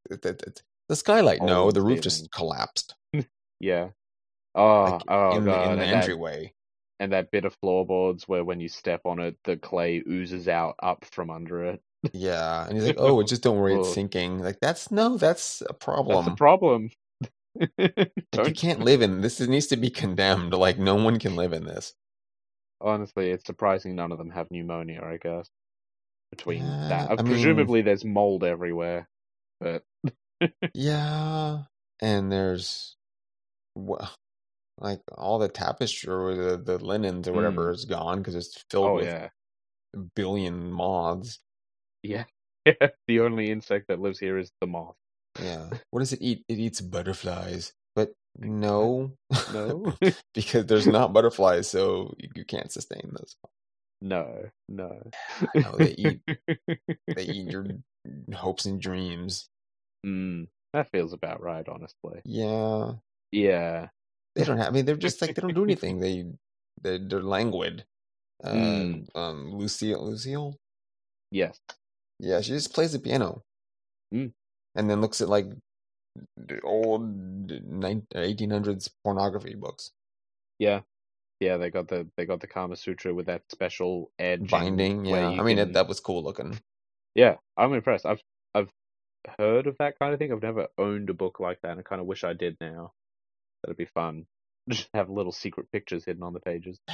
[0.09, 1.39] the skylight.
[1.41, 2.95] Oh, no, the roof just collapsed.
[3.59, 3.89] yeah.
[4.53, 5.67] Oh, like oh in god.
[5.67, 6.43] The, in the and entryway.
[6.43, 6.51] That,
[6.97, 10.75] and that bit of floorboards where when you step on it, the clay oozes out
[10.81, 11.81] up from under it.
[12.13, 15.73] Yeah, and he's like, "Oh, just don't worry, it's sinking." Like that's no, that's a
[15.73, 16.25] problem.
[16.25, 16.89] That's a problem.
[17.77, 19.41] you can't live in this.
[19.41, 20.53] It needs to be condemned.
[20.53, 21.93] Like no one can live in this
[22.81, 25.01] honestly, it's surprising none of them have pneumonia.
[25.03, 25.49] I guess
[26.31, 29.07] between yeah, that, I presumably mean, there's mold everywhere,
[29.59, 29.83] but
[30.73, 31.63] yeah,
[32.01, 32.95] and there's
[33.75, 34.11] well,
[34.79, 37.75] like all the tapestry or the, the linens or whatever mm.
[37.75, 39.29] is gone because it's filled oh, with yeah.
[39.93, 41.39] a billion moths.
[42.07, 42.25] Yeah,
[43.07, 44.95] the only insect that lives here is the moth.
[45.41, 46.43] Yeah, what does it eat?
[46.47, 47.73] It eats butterflies.
[47.95, 49.13] But no,
[49.53, 49.93] no,
[50.33, 53.35] because there's not butterflies, so you, can't sustain those.
[54.01, 55.01] No, no.
[55.55, 56.21] no they eat.
[57.07, 57.65] they eat your
[58.33, 59.49] hopes and dreams.
[60.05, 62.21] Mm, that feels about right, honestly.
[62.25, 62.93] Yeah.
[63.31, 63.87] Yeah.
[64.35, 64.67] They don't have.
[64.67, 65.99] I mean, they're just like they don't do anything.
[65.99, 66.25] They
[66.81, 67.85] they they're languid.
[68.43, 69.07] Uh, mm.
[69.15, 70.05] Um, Lucille.
[70.05, 70.57] Lucille.
[71.31, 71.57] Yes.
[72.19, 73.43] Yeah, she just plays the piano.
[74.13, 74.33] Mm.
[74.75, 75.47] And then looks at like
[76.63, 79.91] old 1800s pornography books.
[80.59, 80.81] Yeah,
[81.39, 85.05] yeah, they got the they got the Kama Sutra with that special edge binding.
[85.05, 86.59] Yeah, I mean it, that was cool looking.
[87.13, 88.05] Yeah, I'm impressed.
[88.05, 88.21] I've
[88.53, 88.69] I've
[89.37, 90.31] heard of that kind of thing.
[90.31, 92.93] I've never owned a book like that, and I kind of wish I did now.
[93.63, 94.25] That'd be fun.
[94.69, 96.79] Just have little secret pictures hidden on the pages.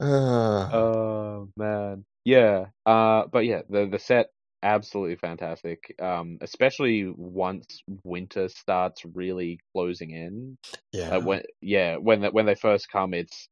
[0.00, 0.68] uh.
[0.72, 2.66] Oh man, yeah.
[2.84, 4.30] Uh, but yeah, the the set
[4.62, 5.94] absolutely fantastic.
[6.02, 10.58] Um, especially once winter starts really closing in.
[10.92, 11.16] Yeah.
[11.16, 13.48] Uh, when yeah when the, when they first come, it's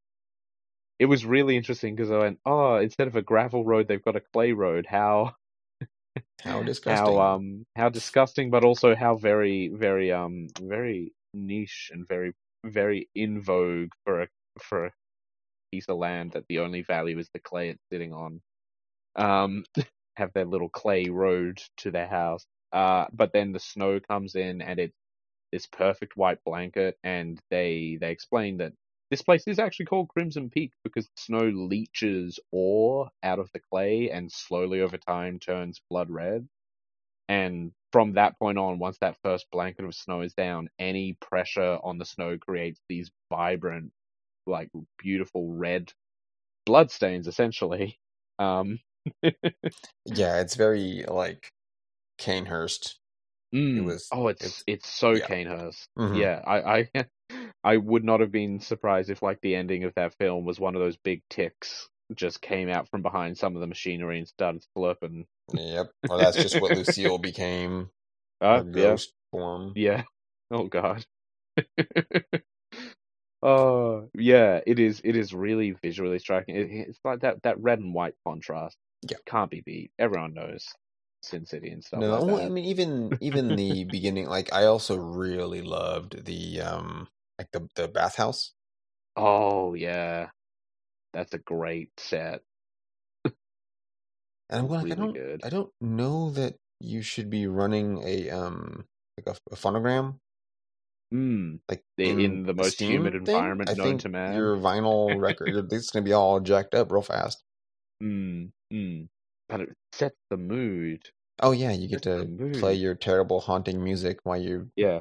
[0.98, 4.16] it was really interesting because I went, oh, instead of a gravel road, they've got
[4.16, 4.87] a clay road.
[4.88, 5.37] How
[6.42, 7.14] how disgusting.
[7.16, 12.32] How um how disgusting, but also how very very um very niche and very
[12.64, 14.28] very in vogue for a
[14.60, 14.90] for a
[15.70, 18.40] piece of land that the only value is the clay it's sitting on.
[19.16, 19.64] Um,
[20.16, 22.46] have their little clay road to their house.
[22.72, 24.96] Uh, but then the snow comes in and it's
[25.53, 28.72] this perfect white blanket, and they they explain that
[29.11, 34.11] this place is actually called Crimson Peak because snow leaches ore out of the clay
[34.11, 36.48] and slowly over time turns blood red.
[37.29, 41.79] And from that point on, once that first blanket of snow is down, any pressure
[41.83, 43.92] on the snow creates these vibrant,
[44.46, 45.92] like beautiful red
[46.66, 47.98] blood stains, essentially.
[48.40, 48.81] Um,
[49.22, 51.50] yeah, it's very like
[52.18, 52.94] Cainhurst.
[53.54, 53.78] Mm.
[53.78, 54.08] It was.
[54.12, 55.26] Oh, it's it's, it's so yeah.
[55.26, 56.14] Mm-hmm.
[56.14, 57.06] Yeah, I I
[57.64, 60.74] I would not have been surprised if like the ending of that film was one
[60.74, 64.64] of those big ticks just came out from behind some of the machinery and started
[64.76, 65.24] slurping.
[65.52, 65.90] Yep.
[66.10, 67.90] Or that's just what Lucille became.
[68.40, 69.38] Uh, ghost yeah.
[69.38, 69.72] form.
[69.74, 70.02] Yeah.
[70.50, 71.06] Oh god.
[73.44, 75.02] Oh yeah, it is.
[75.04, 76.56] It is really visually striking.
[76.56, 78.78] It, it's like that that red and white contrast.
[79.08, 79.92] Yeah, can't be beat.
[79.98, 80.66] Everyone knows
[81.22, 82.06] Sin City and stuff.
[82.06, 84.26] No, like I mean even even the beginning.
[84.26, 88.52] Like I also really loved the um like the the bathhouse.
[89.16, 90.30] Oh yeah,
[91.12, 92.42] that's a great set.
[94.48, 94.84] and I'm going.
[94.84, 95.20] Really I don't.
[95.20, 95.42] Good.
[95.42, 98.86] I don't know that you should be running a um
[99.16, 100.20] like a, a phonogram
[101.12, 104.34] Mm, like in, in the most humid thing, environment I known to man.
[104.34, 107.42] Your vinyl record, it's going to be all jacked up real fast.
[108.02, 109.08] Mm, mm.
[109.48, 111.02] But it sets the mood.
[111.42, 115.00] Oh yeah, you get to play your terrible haunting music while you yeah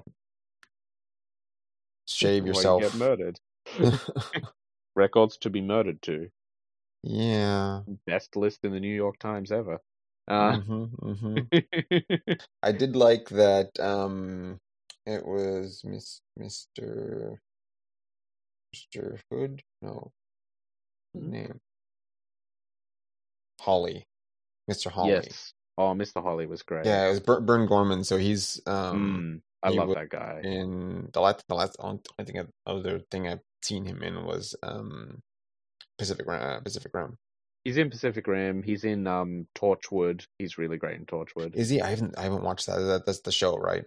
[2.07, 2.81] shave yourself.
[2.81, 3.39] You get murdered.
[4.95, 6.29] Records to be murdered to.
[7.03, 7.81] Yeah.
[8.07, 9.79] Best list in the New York Times ever.
[10.27, 12.33] Uh, mm-hmm, mm-hmm.
[12.63, 14.57] I did like that um,
[15.05, 17.35] it was Miss Mr.
[18.73, 19.19] Mr.
[19.29, 19.61] Hood?
[19.81, 20.11] No.
[21.13, 21.31] Hmm.
[21.31, 21.59] Name.
[23.63, 24.07] Hawley.
[24.69, 24.91] Mr.
[24.91, 25.11] Hawley.
[25.11, 25.53] Yes.
[25.77, 26.21] Oh, Mr.
[26.21, 26.85] Hawley was great.
[26.85, 28.03] Yeah, it was Burn, Burn Gorman.
[28.03, 29.41] So he's um.
[29.63, 30.41] Mm, I he love that guy.
[30.43, 31.77] In the last, the last,
[32.19, 35.21] I think other thing I've seen him in was um,
[35.97, 37.17] Pacific uh, Pacific Rim.
[37.63, 38.61] He's in Pacific Rim.
[38.61, 40.25] He's in um Torchwood.
[40.37, 41.55] He's really great in Torchwood.
[41.55, 41.81] Is he?
[41.81, 42.79] I haven't I haven't watched that.
[42.79, 43.85] that that's the show, right?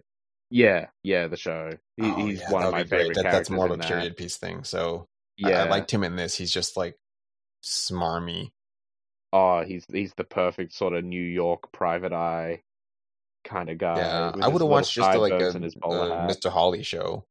[0.51, 1.73] Yeah, yeah, the show.
[1.97, 3.87] He, oh, he's yeah, one of my favorite that, That's more of a that.
[3.87, 4.65] period piece thing.
[4.65, 6.37] So yeah, I, I, liked him in this.
[6.37, 6.97] He's just like
[7.65, 8.51] smarmy.
[9.33, 12.63] Oh, he's he's the perfect sort of New York private eye
[13.45, 13.99] kind of guy.
[13.99, 16.51] Yeah, I would have watched just like a, a Mr.
[16.51, 17.25] Holly show.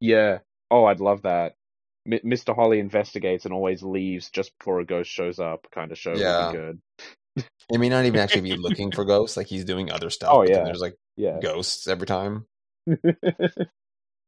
[0.00, 0.38] Yeah.
[0.70, 1.54] Oh, I'd love that.
[2.10, 2.54] M- Mr.
[2.54, 5.66] Holly investigates and always leaves just before a ghost shows up.
[5.72, 6.46] Kind of show yeah.
[6.46, 6.80] would be good.
[7.70, 10.30] he may not even actually be looking for ghosts; like he's doing other stuff.
[10.32, 11.38] Oh yeah, there's like yeah.
[11.40, 12.46] ghosts every time.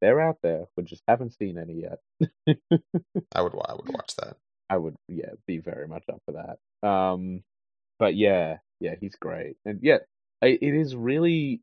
[0.00, 0.66] They're out there.
[0.76, 1.98] We just haven't seen any yet.
[3.34, 4.36] I would I would watch that.
[4.72, 6.88] I would yeah be very much up for that.
[6.88, 7.42] Um,
[7.98, 9.98] but yeah, yeah, he's great, and yeah,
[10.40, 11.60] it is really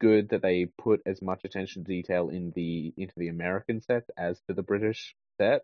[0.00, 4.04] good that they put as much attention to detail in the into the American set
[4.16, 5.62] as to the British set.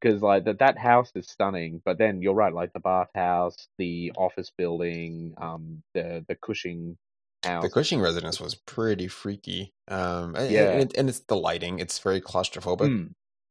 [0.00, 4.12] Because like that that house is stunning, but then you're right, like the bathhouse, the
[4.16, 6.96] office building, um, the the Cushing
[7.44, 7.62] house.
[7.62, 9.74] The Cushing residence was pretty freaky.
[9.88, 11.78] Um, yeah, and, and it's the lighting.
[11.78, 13.10] It's very claustrophobic, mm.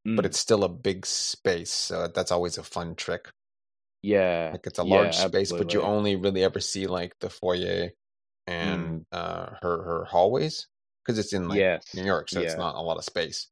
[0.10, 0.16] Mm.
[0.16, 3.30] but it's still a big space, so that's always a fun trick.
[4.02, 7.30] Yeah, like it's a large yeah, space, but you only really ever see like the
[7.30, 7.90] foyer
[8.48, 9.04] and mm.
[9.12, 10.68] uh, her her hallways
[11.06, 11.84] because it's in like yes.
[11.94, 12.48] New York, so yeah.
[12.48, 13.48] it's not a lot of space.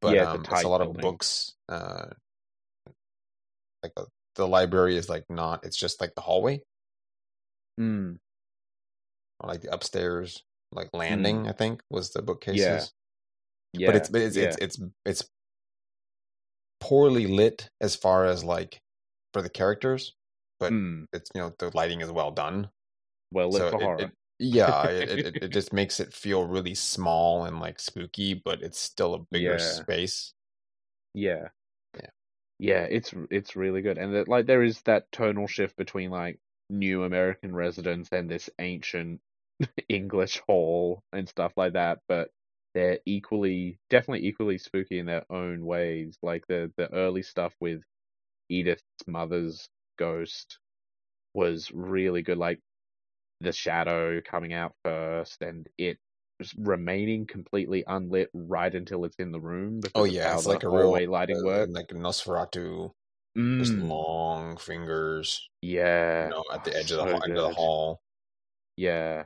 [0.00, 0.96] But yeah, um, it's, it's a lot building.
[0.96, 1.54] of books.
[1.68, 2.06] Uh,
[3.82, 5.64] like the, the library is like not.
[5.64, 6.60] It's just like the hallway.
[7.80, 8.18] Mm
[9.40, 11.44] or like the upstairs like landing.
[11.44, 11.48] Mm.
[11.48, 12.60] I think was the bookcases.
[12.60, 12.84] Yeah.
[13.76, 15.30] Yeah, but it's it's, it's it's it's
[16.84, 18.82] poorly lit as far as like
[19.32, 20.14] for the characters,
[20.60, 21.06] but mm.
[21.14, 22.68] it's you know the lighting is well done.
[23.32, 23.98] Well lit so for it, horror.
[24.00, 28.60] It, yeah, it, it, it just makes it feel really small and like spooky, but
[28.60, 29.58] it's still a bigger yeah.
[29.58, 30.34] space.
[31.14, 31.48] Yeah,
[31.94, 32.10] yeah,
[32.58, 32.82] yeah.
[32.82, 37.04] It's it's really good, and that, like there is that tonal shift between like new
[37.04, 39.20] American residents and this ancient
[39.88, 42.28] English hall and stuff like that, but
[42.74, 46.18] they're equally, definitely equally spooky in their own ways.
[46.22, 47.82] Like the the early stuff with
[48.50, 50.58] Edith's mother's ghost
[51.34, 52.38] was really good.
[52.38, 52.60] Like
[53.40, 55.98] the shadow coming out first, and it
[56.58, 59.80] remaining completely unlit right until it's in the room.
[59.94, 62.90] Oh yeah, it's like a real lighting uh, work, like Nosferatu.
[63.36, 63.58] Mm.
[63.58, 65.48] Just long fingers.
[65.60, 68.00] Yeah, you know, at the edge so of the, end of the hall.
[68.76, 69.24] Yeah,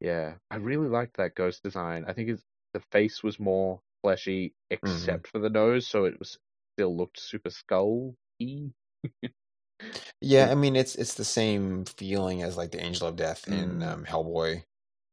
[0.00, 2.04] yeah, I really liked that ghost design.
[2.06, 2.42] I think it's,
[2.74, 4.86] the face was more fleshy, mm-hmm.
[4.86, 5.30] except mm-hmm.
[5.30, 6.38] for the nose, so it was
[6.74, 8.14] still looked super skull
[10.20, 13.62] yeah, I mean it's it's the same feeling as like the Angel of Death mm.
[13.62, 14.62] in um, Hellboy.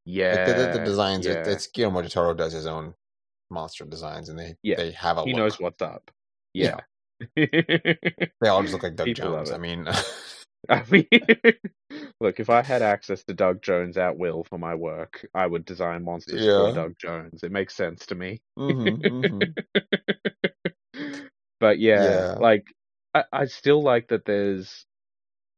[0.06, 1.26] Yeah, like the, the, the, designs.
[1.26, 1.34] Yeah.
[1.34, 2.94] It, it's Guillermo del Toro does his own
[3.50, 5.38] monster designs, and they Yeah, they have a he look.
[5.38, 6.12] knows what's up.
[6.54, 6.78] Yeah.
[7.38, 7.38] Yeah.
[8.42, 9.52] They all just look like Doug People Jones.
[9.52, 9.88] I mean,
[10.70, 11.07] I mean,
[12.20, 15.66] look, if I had access to Doug Jones at will for my work, I would
[15.66, 16.55] design monsters Yeah.
[16.55, 17.43] for Doug Jones.
[17.43, 18.41] It makes sense to me.
[18.57, 19.55] mhm, mhm.
[21.59, 22.38] but yeah, Yeah.
[22.38, 22.66] like
[23.14, 24.86] I, I still like that there's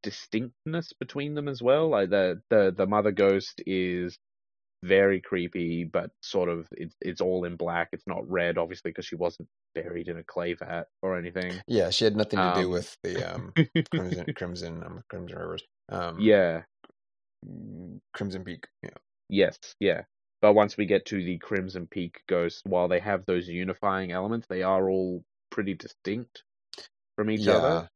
[0.04, 1.90] distinctness between them as well.
[1.90, 4.18] Like the the the mother ghost is
[4.88, 7.90] very creepy, but sort of it's it's all in black.
[7.92, 11.54] It's not red, obviously, because she wasn't buried in a clay vat or anything.
[11.68, 13.54] yeah, she had nothing to do Um, with the um,
[13.92, 15.64] Crimson Crimson um, Crimson Rivers.
[15.90, 16.64] Um, yeah,
[18.14, 18.66] Crimson Peak.
[18.84, 18.90] Yeah.
[19.30, 20.02] Yes, yeah.
[20.42, 24.46] But once we get to the Crimson Peak ghosts, while they have those unifying elements,
[24.48, 26.44] they are all pretty distinct
[27.16, 27.90] from each other.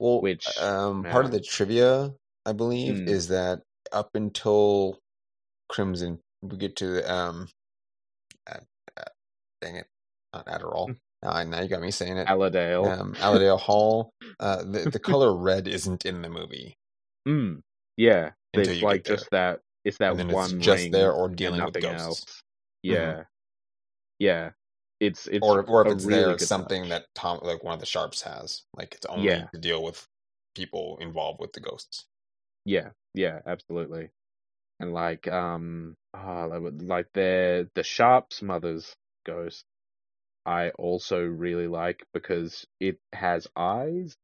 [0.00, 2.12] Well, which, um, part of the trivia,
[2.44, 3.08] I believe, Mm.
[3.08, 3.62] is that
[3.92, 4.98] up until
[5.68, 7.48] Crimson, we get to um,
[8.50, 8.58] uh,
[8.98, 9.02] uh,
[9.60, 9.86] dang it,
[10.32, 10.94] not Adderall.
[11.22, 12.26] Uh, now you got me saying it.
[12.28, 12.98] Aladale.
[12.98, 14.10] Um, Allerdale Hall.
[14.40, 16.76] Uh, the the color red isn't in the movie,
[17.26, 17.60] Mm,
[17.96, 18.30] yeah.
[18.52, 19.16] You like get there.
[19.16, 22.42] just that it's that one it's just there or dealing with ghosts, else.
[22.82, 23.22] Yeah.
[24.18, 24.50] Yeah.
[25.00, 26.90] It's it's or or if it's really there, it's something touch.
[26.90, 28.62] that Tom, like one of the Sharpes, has.
[28.76, 29.46] Like it's only Yeah.
[29.54, 30.04] to deal with
[30.56, 32.06] people involved with the ghosts.
[32.64, 34.10] Yeah, yeah, absolutely.
[34.80, 38.94] And like, um, ah, like the the Sharpe's mother's
[39.26, 39.64] ghost,
[40.46, 44.14] I also really like because it has eyes,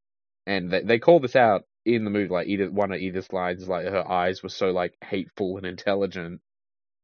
[0.46, 2.28] and they they call this out in the movie.
[2.32, 6.40] Like Edith, one of Edith's lines, like her eyes were so like hateful and intelligent,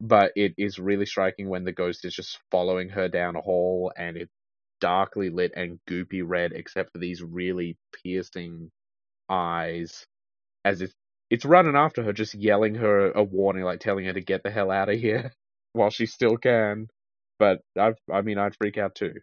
[0.01, 3.93] but it is really striking when the ghost is just following her down a hall,
[3.97, 4.33] and it's
[4.81, 8.71] darkly lit and goopy red, except for these really piercing
[9.31, 10.07] eyes,
[10.65, 10.93] as if
[11.31, 14.51] it's running after her, just yelling her a warning, like telling her to get the
[14.51, 15.33] hell out of here
[15.73, 16.89] while she still can.
[17.39, 19.15] But I, I mean, I'd freak out too.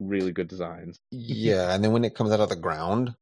[0.00, 0.98] Really good designs.
[1.12, 3.14] Yeah, and then when it comes out of the ground,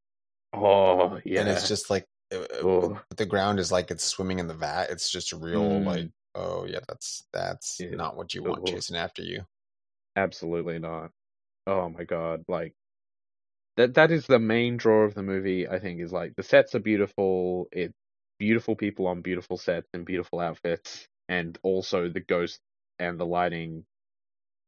[0.52, 3.00] Oh yeah, and it's just like uh, Oh.
[3.16, 4.90] the ground is like it's swimming in the vat.
[4.90, 5.86] It's just real Mm.
[5.86, 7.90] like, oh yeah, that's that's Yeah.
[7.96, 8.66] not what you want Oh.
[8.66, 9.44] chasing after you.
[10.16, 11.10] absolutely not.
[11.66, 12.74] Oh my god, like
[13.76, 13.94] that.
[13.94, 15.68] That is the main draw of the movie.
[15.68, 17.68] I think is like the sets are beautiful.
[17.72, 17.92] It
[18.38, 22.60] beautiful people on beautiful sets and beautiful outfits, and also the ghost
[22.98, 23.84] and the lighting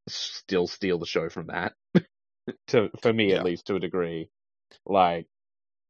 [0.09, 1.75] still steal the show from that.
[2.68, 3.37] to for me Yeah.
[3.37, 4.31] at least to a degree.
[4.87, 5.27] Like,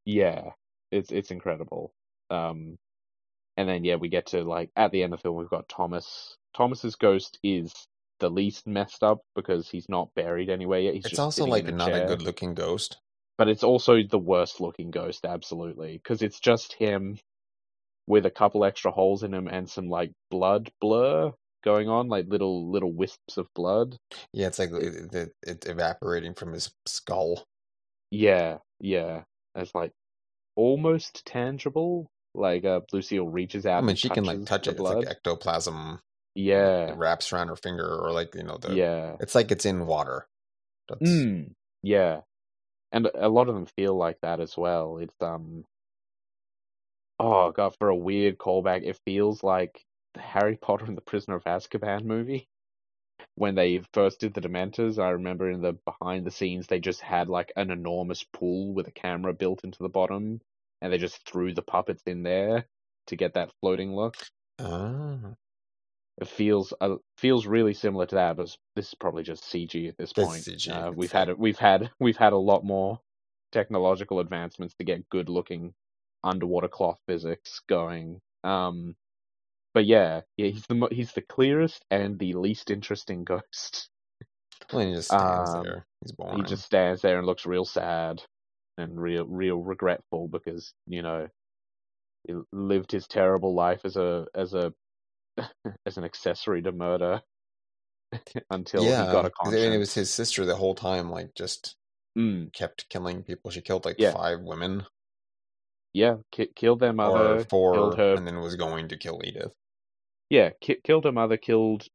[0.07, 0.51] yeah,
[0.93, 1.93] it's it's incredible.
[2.31, 2.79] Um,
[3.57, 5.69] and then yeah, we get to like at the end of the film, we've got
[5.69, 6.37] Thomas.
[6.57, 7.73] Thomas's ghost is
[8.21, 10.95] the least messed up because he's not buried anywhere yet.
[10.95, 12.99] He's It's also like not a good looking ghost.
[13.39, 17.19] but it's also the worst looking ghost, absolutely, because it's just him
[18.11, 21.33] with a couple extra holes in him and some like blood blur
[21.63, 23.97] going on, like little little wisps of blood.
[24.33, 27.45] Yeah, it's like it, it, it's evaporating from his skull.
[28.11, 29.23] Yeah, yeah.
[29.55, 29.93] It's like
[30.57, 32.11] almost tangible.
[32.35, 33.79] Like uh, Lucille reaches out.
[33.79, 34.77] I mean, and she can like touch it.
[34.77, 34.99] blood.
[34.99, 36.01] It's like ectoplasm.
[36.35, 38.75] yeah, It wraps around her finger, or like you know the.
[38.75, 40.27] yeah, It's like it's in water.
[40.89, 41.53] That's mm,
[41.83, 42.23] yeah.
[42.93, 44.99] And a lot of them feel like that as well.
[44.99, 45.65] It's um,
[47.21, 51.37] oh god, for a weird callback, it feels like the Harry Potter and the Prisoner
[51.37, 52.49] of Azkaban movie.
[53.37, 57.01] When they first did the Dementors, I remember in the behind the scenes they just
[57.03, 60.41] had like an enormous pool with a camera built into the bottom,
[60.83, 62.67] and they just threw the puppets in there
[63.09, 64.17] to get that floating look.
[64.59, 65.35] Ah.
[66.21, 69.97] It feels uh, feels really similar to that, but this is probably just CG at
[69.97, 70.43] this It's point.
[70.43, 73.01] CG, Uh, we've had we've had we've had a lot more
[73.53, 75.75] technological advancements to get good looking
[76.25, 78.21] underwater cloth physics going.
[78.45, 78.97] Um,
[79.75, 83.91] but yeah, yeah, he's the mo- he's the clearest and the least interesting ghost.
[84.73, 85.87] Well, he just stands Um, there.
[86.01, 86.41] He's boring.
[86.41, 88.23] He just stands there and looks real sad
[88.79, 91.29] and real real regretful because you know
[92.27, 94.75] he lived his terrible life as a as a
[95.87, 97.23] as an accessory to murder
[98.51, 99.73] until yeah, he got a 'cause, I mean, conscience.
[99.73, 101.11] it was his sister the whole time.
[101.11, 101.77] Like just
[102.17, 103.51] Mm, kept killing people.
[103.51, 104.15] She killed like Yeah.
[104.15, 104.87] five women
[105.93, 108.15] yeah, ki- killed their mother, or four, killed her.
[108.15, 109.53] and then was going to kill Edith.
[110.29, 111.87] Yeah, ki- killed her mother, killed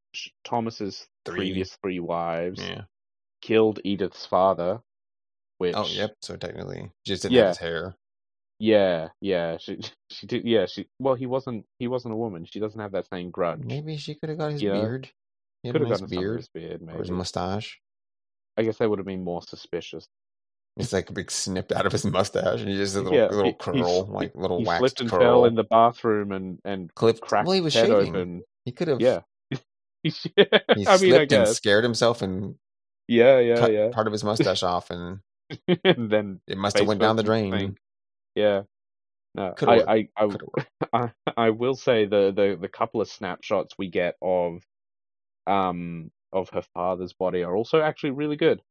[0.44, 1.38] Thomas's Three.
[1.38, 2.84] previous three wives, Yeah.
[3.42, 4.80] killed Edith's father.
[4.80, 4.84] Oh,
[5.60, 6.16] which, Oh, yep.
[6.22, 7.42] So technically, just didn't Yeah.
[7.44, 7.96] have his hair.
[8.60, 9.80] yeah, yeah, she
[10.10, 10.44] she did.
[10.46, 10.88] Yeah, she.
[11.00, 11.66] Well, he wasn't.
[11.80, 12.46] He wasn't a woman.
[12.46, 13.64] She doesn't have that same grudge.
[13.64, 14.74] Maybe she could have got his Yeah.
[14.74, 15.10] beard.
[15.66, 17.80] Could have nice beard his beard, or his mustache.
[18.58, 20.08] I guess that would have been more suspicious.
[20.78, 23.28] It's like a big snip out of his mustache, and he just a little, Yeah,
[23.28, 25.20] little he- he curl, s- like little he waxed slipped and curl.
[25.22, 27.22] fell in the bathroom and and clipped.
[27.22, 28.16] cracked well, he was head shaving.
[28.16, 28.44] open.
[28.66, 29.00] He could have.
[29.00, 29.22] Yeah,
[30.04, 30.44] he I
[30.76, 32.56] mean, I slipped and scared himself and
[33.08, 33.90] Yeah, yeah, cut yeah.
[33.92, 35.20] part of his mustache off, and
[35.86, 37.52] and then it must have went down the drain.
[37.52, 37.78] thing.
[38.36, 38.64] Yeah.
[39.34, 40.10] No, Coulda I.
[40.18, 40.30] I, I,
[40.94, 44.62] I, I will say the, the, the couple of snapshots we get of,
[45.46, 48.62] um, of her father's body are also actually really good.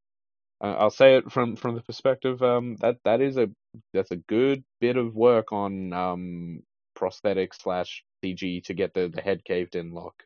[0.64, 3.50] Uh, I'll say it from, from the perspective, um, that, that is a,
[3.94, 6.62] that's a good bit of work on, um,
[6.96, 10.24] prosthetic slash CG to get the, the head caved in look.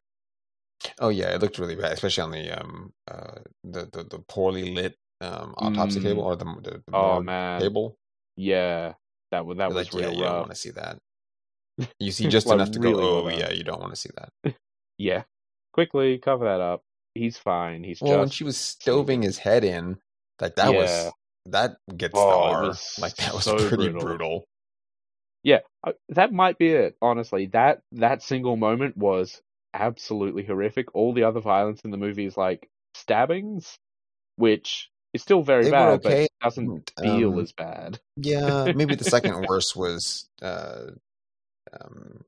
[1.01, 4.75] Oh yeah, it looked really bad, especially on the um uh the the, the poorly
[4.75, 6.01] lit um autopsy Mm.
[6.01, 7.99] table or the the, the Oh man, table.
[8.37, 8.95] yeah,
[9.33, 10.99] that was that You're was like, yeah, real you don't want to see that.
[12.01, 14.11] You see just Like, enough to really go, oh yeah, you don't want to see
[14.17, 14.31] that.
[14.99, 15.25] Yeah,
[15.73, 16.83] quickly cover that up.
[17.15, 17.85] He's fine.
[17.85, 19.99] He's Well, when she was stoving his head in,
[20.41, 20.77] like that Yeah.
[20.77, 21.13] was
[21.47, 22.75] that gets Oh, the R.
[22.99, 24.01] Like that was so pretty brutal.
[24.01, 24.45] brutal.
[25.43, 26.97] Yeah, uh, that might be it.
[27.01, 29.41] Honestly, that that single moment was
[29.73, 30.95] absolutely horrific.
[30.95, 33.79] All the other violence in the movie is like stabbings,
[34.37, 36.29] which is still very They bad, okay.
[36.41, 38.01] but doesn't feel Um, as bad.
[38.17, 40.93] Yeah, maybe the second worst was uh,
[41.73, 42.25] um,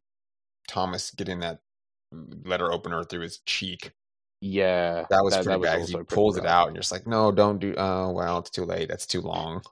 [0.68, 1.60] Thomas getting that
[2.12, 3.92] letter opener through his cheek.
[4.40, 5.98] Yeah, That was that, pretty that was bad.
[5.98, 7.74] He pulls it out, and you're just like, no, don't do.
[7.76, 8.88] Oh, well, it's too late.
[8.88, 9.62] That's too long.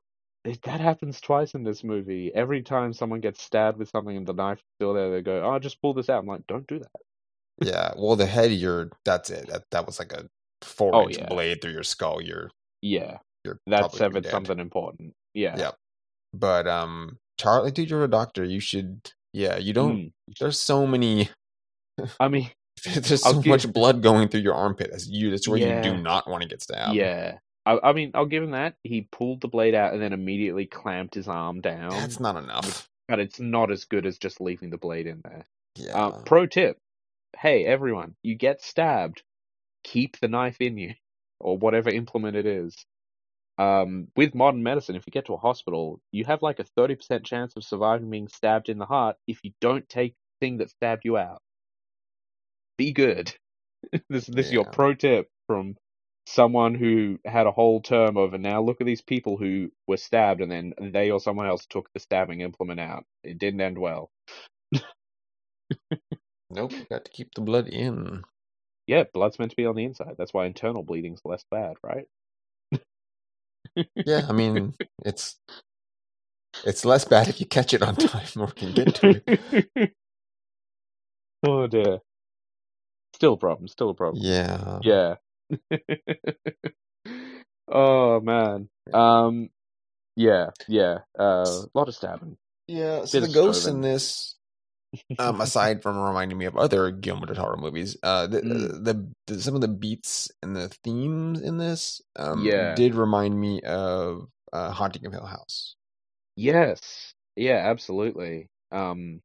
[0.45, 2.31] It- That happens twice in this movie.
[2.35, 5.43] Every time someone gets stabbed with something and the knife is still there, they go,
[5.43, 6.91] "Oh, just pull this out." I'm like, "Don't do that."
[7.61, 7.93] Yeah.
[7.97, 8.91] Well, the head, you're.
[9.05, 9.49] That's it.
[9.49, 10.27] That that was like a
[10.63, 11.27] four Oh, inch yeah.
[11.29, 12.21] blade through your skull.
[12.21, 12.51] You're
[12.83, 15.15] Yeah, you're that severed something important.
[15.35, 15.57] Yeah.
[15.59, 15.75] Yep.
[16.35, 18.45] But um, Charlie, dude, you're a doctor.
[18.45, 19.11] You should.
[19.33, 19.57] Yeah.
[19.57, 19.97] You don't.
[19.97, 20.13] Mm.
[20.39, 21.31] There's so many.
[22.21, 22.51] I mean,
[22.95, 24.91] There's I'll so give- much blood going through your armpit.
[24.91, 25.31] That's you.
[25.31, 26.95] That's where you do not want to get stabbed.
[26.95, 27.39] yeah.
[27.67, 28.77] I, I mean, I'll give him that.
[28.83, 31.91] He pulled the blade out and then immediately clamped his arm down.
[31.91, 32.89] That's not enough.
[33.09, 35.47] but it's not as good as just leaving the blade in there.
[35.77, 35.93] Yeah.
[35.95, 36.79] Uh, pro tip:
[37.37, 39.23] Hey, everyone, you get stabbed,
[39.85, 40.95] keep the knife in you,
[41.41, 42.75] or whatever implement it is.
[43.59, 46.95] Um, with modern medicine, if you get to a hospital, you have like a thirty
[46.95, 50.59] percent chance of surviving being stabbed in the heart if you don't take the thing
[50.59, 51.43] that stabbed you out.
[52.79, 53.35] Be good.
[54.11, 55.77] this this is your pro tip from
[56.27, 59.97] someone who had a whole term of, and now look at these people who were
[59.99, 63.05] stabbed, and then they or someone else took the stabbing implement out.
[63.25, 64.11] It didn't end well.
[66.51, 68.25] Nope, got to keep the blood in.
[68.87, 70.17] Yeah, blood's meant to be on the inside.
[70.19, 72.07] That's why internal bleeding's less bad, right?
[74.05, 74.75] Yeah, I mean,
[75.05, 75.39] it's
[76.65, 79.95] it's less bad if you catch it on time or can get to it.
[81.47, 81.99] oh dear.
[83.19, 83.67] Still a problem.
[83.67, 84.23] Still a problem.
[84.25, 84.79] Yeah.
[84.83, 85.15] Yeah.
[87.69, 88.69] oh man.
[88.95, 89.51] Um.
[90.15, 90.51] Yeah.
[90.69, 90.99] Yeah.
[91.19, 91.45] Uh.
[91.45, 92.37] A lot of stabbing.
[92.69, 94.37] Yeah, so Bit the ghosts in this,
[95.19, 98.85] um, aside from reminding me of other Guillermo del Toro movies, uh, the, Mm.
[98.85, 102.77] the, the some of the beats and the themes in this, um, Yeah.
[102.77, 105.75] did remind me of uh, Haunting of Hill House.
[106.37, 107.15] Yes.
[107.35, 107.57] Yeah.
[107.69, 108.47] Absolutely.
[108.71, 109.23] Um.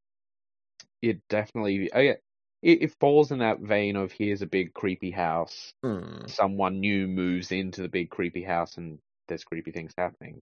[1.04, 1.94] It definitely.
[1.94, 2.16] I,
[2.64, 5.74] it, it falls in that vein of here's a big creepy house.
[5.84, 6.28] Hmm.
[6.28, 10.42] someone new moves into the big creepy house and there's creepy things happening.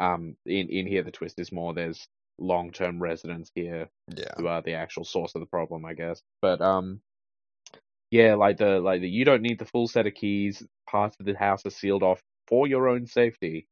[0.00, 2.06] Um, in in here the twist is more there's
[2.38, 6.22] long term residents here Yeah, who are the actual source of the problem, I guess.
[6.42, 7.00] But um,
[8.10, 10.62] yeah, like the like the you don't need the full set of keys.
[10.90, 13.66] Parts of the house are sealed off for your own safety.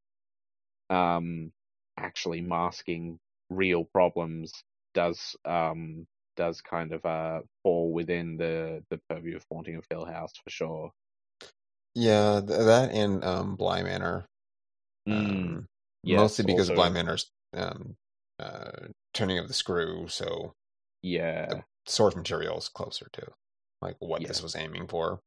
[0.91, 1.53] Um,
[1.99, 3.19] actually masking
[3.51, 4.53] real problems
[4.95, 6.07] does um
[6.37, 10.51] does kind of uh fall within the the purview of haunting of Hill House for
[10.51, 10.93] sure.
[11.95, 14.25] yeah, th- that and um, Bly Manor.
[15.09, 15.67] Mm, Um,
[16.05, 17.97] yes, mostly because also- Bly Manor's um,
[18.39, 20.55] uh, turning of the screw, so
[21.03, 21.63] Yeah.
[21.87, 23.33] source material is closer to
[23.83, 24.29] like what Yeah.
[24.29, 25.21] this was aiming for.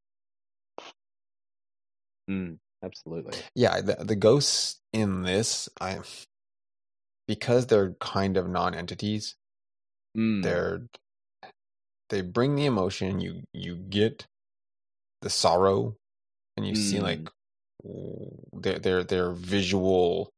[2.30, 3.38] Mm, absolutely.
[3.53, 5.99] Yeah, the the ghosts in this, I
[7.28, 9.36] because they're kind of non-entities.
[10.16, 10.82] Mm, They're
[12.09, 13.20] they bring the emotion.
[13.20, 14.26] You you get
[15.22, 15.95] the sorrow,
[16.57, 17.03] and you see Mm.
[17.03, 17.30] like
[18.53, 20.30] their their their visual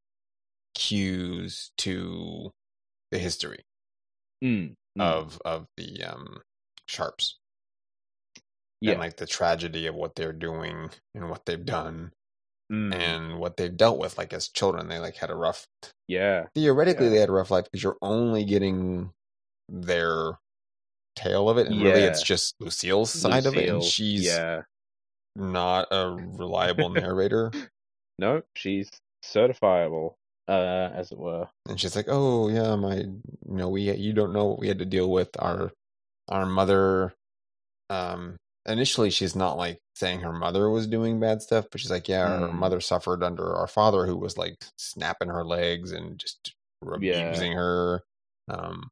[0.75, 2.51] cues to
[3.11, 3.63] the history
[4.43, 6.41] mm, mm, of of the um
[6.89, 7.36] Sharpes
[8.82, 8.91] yeah.
[8.91, 12.11] and like the tragedy of what they're doing and what they've done
[12.71, 15.67] mm, and what they've dealt with like as children they like had a rough
[16.07, 16.45] yeah.
[16.55, 17.11] theoretically Yeah.
[17.11, 19.11] they had a rough life because you're only getting
[19.70, 20.34] their
[21.15, 24.61] tale of it and really it's just lucille's side of it and she's yeah.
[25.36, 27.51] not a reliable narrator
[28.20, 28.89] No, she's
[29.24, 30.15] certifiable,
[30.47, 31.47] uh, as it were.
[31.70, 34.80] and she's like oh yeah my you know we you don't know what we had
[34.80, 35.72] to deal with our
[36.28, 37.13] our mother
[37.91, 42.07] um initially she's not like saying her mother was doing bad stuff, but she's like,
[42.07, 42.39] yeah, mm.
[42.39, 46.53] her mother suffered under our father who was like snapping her legs and just
[46.86, 47.57] abusing yeah.
[47.57, 48.03] her.
[48.49, 48.89] Um,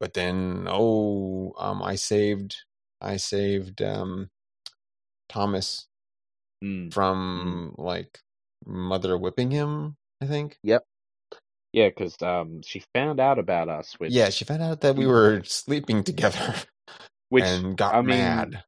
[0.00, 2.56] but then, oh, um, I saved,
[3.00, 4.28] I saved um,
[5.28, 5.86] Thomas
[6.64, 6.92] mm.
[6.92, 7.84] from mm.
[7.84, 8.20] like
[8.66, 9.96] mother whipping him.
[10.20, 10.58] I think.
[10.62, 10.84] Yep.
[11.72, 13.94] Yeah, because um, she found out about us.
[13.98, 14.12] Which...
[14.12, 16.54] Yeah, she found out that we were sleeping together,
[17.28, 18.64] which and got I mean, mad.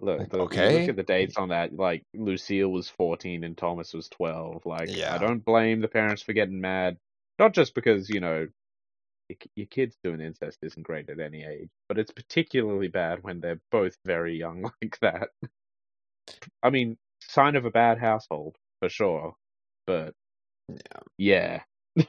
[0.00, 0.80] Look, like, the, okay.
[0.80, 1.74] Look at the dates on that.
[1.74, 4.64] Like Lucille was fourteen and Thomas was twelve.
[4.64, 5.14] Like, yeah.
[5.14, 6.96] I don't blame the parents for getting mad.
[7.38, 8.46] Not just because you know
[9.54, 13.60] your, kids doing incest isn't great at any age, but it's particularly bad when they're
[13.70, 15.28] both very young like that.
[16.62, 19.34] I mean, sign of a bad household for sure,
[19.86, 20.14] but
[20.68, 21.60] yeah,
[21.96, 22.04] yeah.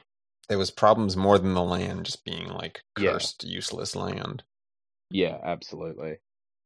[0.48, 3.50] there was problems more than the land just being like cursed, yeah.
[3.50, 4.42] useless land.
[5.10, 6.18] Yeah, absolutely.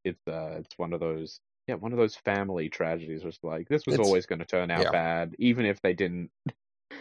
[0.05, 3.87] It's uh, it's one of those yeah, one of those family tragedies was like this
[3.87, 4.91] was it's, always going to turn out yeah.
[4.91, 6.31] bad, even if they didn't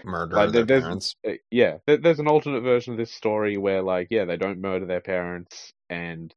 [0.06, 1.16] murder like, their parents.
[1.52, 5.02] Yeah, there's an alternate version of this story where, like, yeah, they don't murder their
[5.02, 6.34] parents, and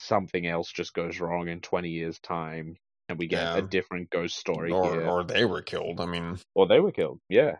[0.00, 2.76] something else just goes wrong in 20 years' time,
[3.08, 3.56] and we get yeah.
[3.56, 5.06] a different ghost story or, here.
[5.06, 6.00] Or they were killed.
[6.00, 7.20] I mean, or they were killed.
[7.28, 7.56] Yeah.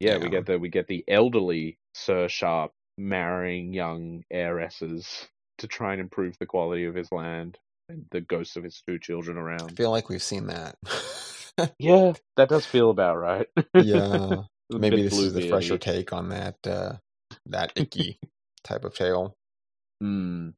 [0.00, 0.18] yeah, yeah.
[0.18, 5.26] We get the we get the elderly Sir Sharpe marrying young heiresses
[5.58, 8.98] to try and improve the quality of his land and the ghosts of his two
[8.98, 9.70] children around.
[9.70, 10.76] I feel like we've seen that.
[11.78, 13.46] yeah, that does feel about right.
[13.74, 16.94] yeah, maybe this is the fresher take on that uh,
[17.46, 18.18] that icky
[18.62, 19.36] type of tale.
[20.00, 20.50] Hmm.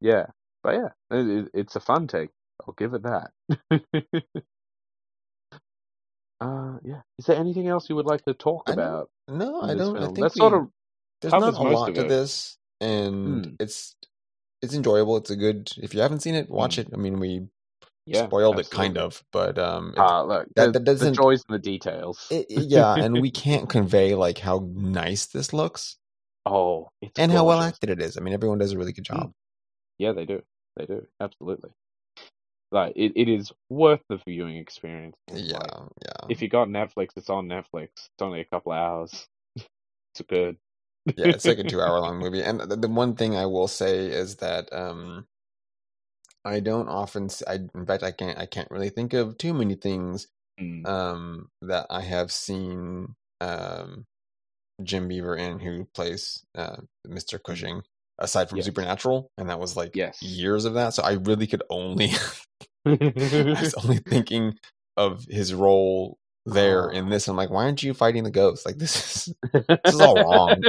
[0.00, 0.26] Yeah,
[0.62, 2.30] but yeah, it, it's a fun take.
[2.66, 3.30] I'll give it that.
[6.40, 7.00] uh, yeah.
[7.18, 9.10] Is there anything else you would like to talk I about?
[9.28, 9.94] No, I don't.
[9.94, 9.96] Film?
[9.96, 10.68] I think That's we, sort of
[11.20, 13.52] there's not a lot to this, and hmm.
[13.58, 13.94] it's
[14.62, 15.16] it's enjoyable.
[15.16, 15.70] It's a good.
[15.76, 16.82] If you haven't seen it, watch hmm.
[16.82, 16.88] it.
[16.92, 17.46] I mean, we
[18.10, 18.76] yeah, spoiled absolutely.
[18.76, 22.26] it kind of, but um, uh, look, that, that doesn't the joys in the details.
[22.30, 25.96] It, yeah, and we can't convey like how nice this looks.
[26.44, 27.36] Oh, and gorgeous.
[27.36, 28.16] how well acted it is.
[28.16, 29.32] I mean, everyone does a really good job.
[29.98, 30.42] Yeah, they do.
[30.76, 31.70] They do absolutely.
[32.72, 35.16] Like it, it is worth the viewing experience.
[35.32, 35.70] Yeah, like,
[36.04, 36.26] yeah.
[36.28, 37.90] If you got Netflix, it's on Netflix.
[37.94, 39.28] It's only a couple hours.
[39.56, 40.56] it's good.
[41.16, 42.42] yeah, it's like a two-hour long movie.
[42.42, 45.26] And the, the one thing I will say is that um,
[46.44, 47.28] I don't often.
[47.46, 48.38] I in fact I can't.
[48.38, 50.26] I can't really think of too many things
[50.60, 50.86] mm.
[50.86, 54.06] um, that I have seen um,
[54.82, 56.76] Jim Beaver in who plays uh,
[57.06, 57.38] Mr.
[57.38, 57.42] Mm.
[57.44, 57.82] Cushing
[58.18, 58.66] aside from yes.
[58.66, 60.22] Supernatural, and that was like yes.
[60.22, 60.94] years of that.
[60.94, 62.12] So I really could only.
[62.86, 64.54] I was only thinking
[64.96, 66.16] of his role
[66.46, 66.94] there oh.
[66.94, 67.28] in this.
[67.28, 68.64] I'm like, why aren't you fighting the ghost?
[68.64, 70.62] Like this is this is all wrong.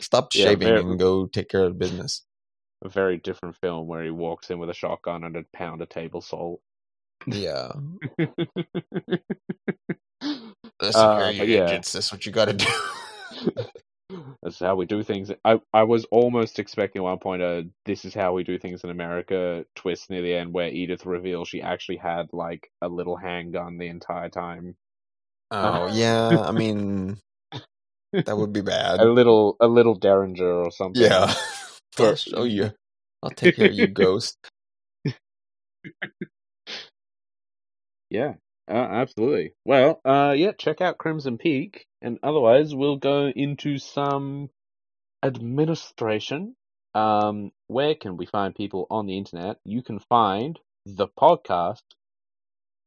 [0.00, 2.22] Stop shaving and go take care of business
[2.82, 5.88] a very different film where he walks in with a shotgun and a pound of
[5.88, 6.60] table salt.
[7.26, 7.72] Yeah.
[10.80, 11.66] Listen uh, you yeah.
[11.66, 12.66] That's what you got to do.
[14.42, 15.30] That's how we do things.
[15.44, 18.84] I I was almost expecting at one point a "This is how we do things
[18.84, 23.16] in America" twist near the end, where Edith reveals she actually had like a little
[23.16, 24.76] handgun the entire time.
[25.50, 27.18] Oh yeah, I mean
[28.12, 29.00] that would be bad.
[29.00, 31.02] A little, a little Derringer or something.
[31.02, 31.32] Yeah.
[31.98, 32.72] I'll show you.
[33.22, 34.36] I'll take care of you, ghost.
[38.10, 38.34] yeah,
[38.68, 39.52] uh, absolutely.
[39.64, 44.50] Well, uh, yeah, check out Crimson Peak, and otherwise we'll go into some
[45.22, 46.54] administration.
[46.94, 49.56] Um, where can we find people on the internet?
[49.64, 51.82] You can find the podcast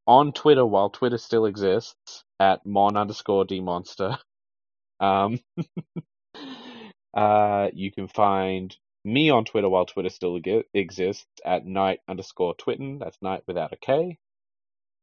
[0.07, 4.17] on Twitter while Twitter still exists at mon underscore dmonster.
[4.97, 5.41] Um,
[7.13, 8.73] uh, you can find
[9.05, 10.39] me on Twitter while Twitter still
[10.73, 12.99] exists at night underscore twitten.
[12.99, 14.17] That's night without a K.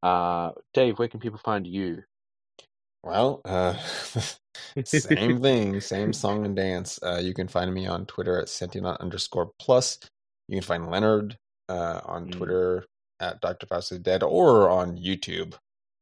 [0.03, 2.03] Uh, Dave, where can people find you?
[3.05, 3.75] Well, uh,
[4.85, 6.99] same thing, same song and dance.
[7.03, 9.99] Uh, you can find me on Twitter at Sentinel underscore plus.
[10.49, 11.37] You can find Leonard
[11.69, 12.33] uh, on mm.
[12.33, 12.85] Twitter
[13.21, 13.67] at Dr.
[13.67, 15.55] Faust is Dead or on YouTube.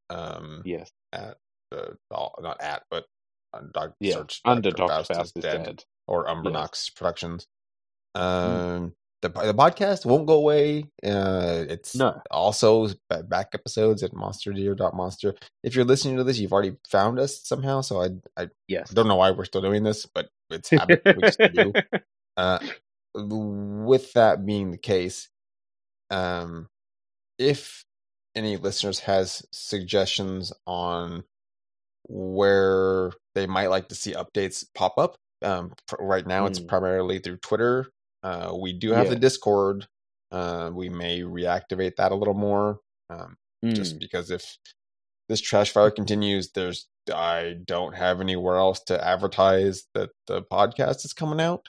[0.08, 0.90] Um, yes.
[1.12, 1.36] At
[1.72, 3.04] uh, not at, but
[3.52, 4.14] on doc, yeah.
[4.14, 4.88] search under Dr.
[4.88, 5.84] Faust, Faust is Dead, Dead.
[6.06, 6.90] or Umbernox yes.
[6.90, 7.46] Productions.
[8.16, 8.20] Mm.
[8.20, 8.92] Um,
[9.22, 10.84] the the podcast won't go away.
[11.04, 12.20] Uh, it's no.
[12.30, 15.34] also back episodes at monsterdeer.monster.
[15.62, 17.82] If you're listening to this, you've already found us somehow.
[17.82, 18.90] So I I yes.
[18.90, 21.02] don't know why we're still doing this, but it's habit
[21.54, 21.72] do.
[22.36, 22.58] Uh,
[23.14, 25.28] with that being the case,
[26.10, 26.68] um,
[27.38, 27.84] if
[28.34, 31.24] any listeners has suggestions on
[32.08, 36.48] where they might like to see updates pop up, um, right now mm.
[36.48, 37.90] it's primarily through Twitter
[38.22, 39.10] uh, we do have yeah.
[39.10, 39.86] the Discord
[40.32, 42.80] uh, we may reactivate that a little more.
[43.08, 43.74] Um, mm.
[43.74, 44.58] Just because if
[45.28, 51.04] this trash fire continues, there's I don't have anywhere else to advertise that the podcast
[51.04, 51.66] is coming out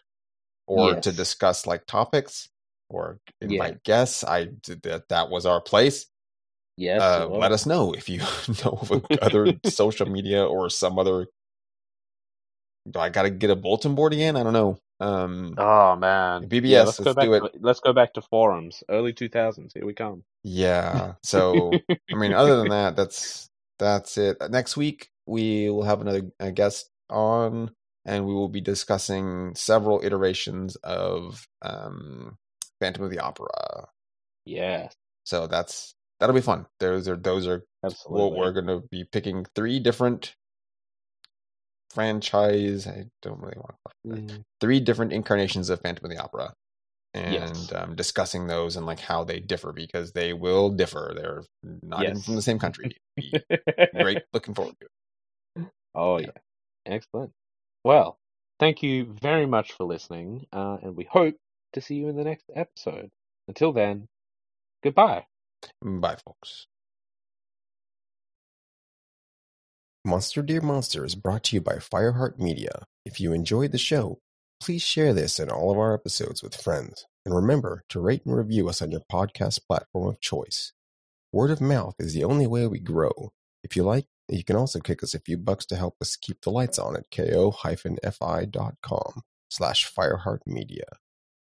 [0.67, 1.03] or yes.
[1.05, 2.49] to discuss like topics
[2.89, 3.79] or invite yeah.
[3.83, 4.23] guests.
[4.23, 4.49] I
[4.83, 6.05] that that was our place.
[6.77, 7.01] Yes.
[7.01, 8.19] Uh, let us know if you
[8.63, 11.27] know of other social media or some other.
[12.89, 14.35] Do I got to get a bulletin board again?
[14.35, 14.79] I don't know.
[15.01, 16.69] Um, oh man, BBS.
[16.69, 17.39] Yeah, let's, go back do it.
[17.39, 19.73] To, let's go back to forums, early two thousands.
[19.73, 20.23] Here we come.
[20.43, 21.13] Yeah.
[21.23, 23.49] So I mean, other than that, that's
[23.79, 24.37] that's it.
[24.51, 27.71] Next week we will have another guest on,
[28.05, 32.37] and we will be discussing several iterations of um,
[32.79, 33.87] Phantom of the Opera.
[34.45, 34.93] Yes.
[35.23, 36.67] So that's that'll be fun.
[36.79, 38.21] Those are those are Absolutely.
[38.21, 40.35] what we're going to be picking three different
[41.93, 42.87] franchise.
[42.87, 44.43] I don't really want to mm.
[44.59, 46.53] three different incarnations of Phantom of the Opera,
[47.13, 47.71] and yes.
[47.73, 51.13] um, discussing those and like how they differ because they will differ.
[51.15, 51.43] They're
[51.83, 52.11] not yes.
[52.11, 52.95] even from the same country.
[53.99, 55.67] Great, looking forward to it.
[55.93, 56.27] Oh yeah.
[56.85, 57.31] yeah, excellent.
[57.83, 58.17] Well,
[58.59, 61.35] thank you very much for listening, uh, and we hope
[61.73, 63.09] to see you in the next episode.
[63.47, 64.07] Until then,
[64.83, 65.25] goodbye.
[65.81, 66.67] Bye, folks.
[70.03, 72.85] Monster Dear Monster is brought to you by Fireheart Media.
[73.05, 74.17] If you enjoyed the show,
[74.59, 77.05] please share this and all of our episodes with friends.
[77.23, 80.73] And remember to rate and review us on your podcast platform of choice.
[81.31, 83.31] Word of mouth is the only way we grow.
[83.63, 86.41] If you like, you can also kick us a few bucks to help us keep
[86.41, 87.61] the lights on at ko-fi.com
[89.51, 90.85] slash fireheartmedia.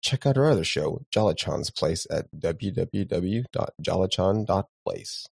[0.02, 5.28] Check out our other show, Jolachan's Place, at www.jolachan.place.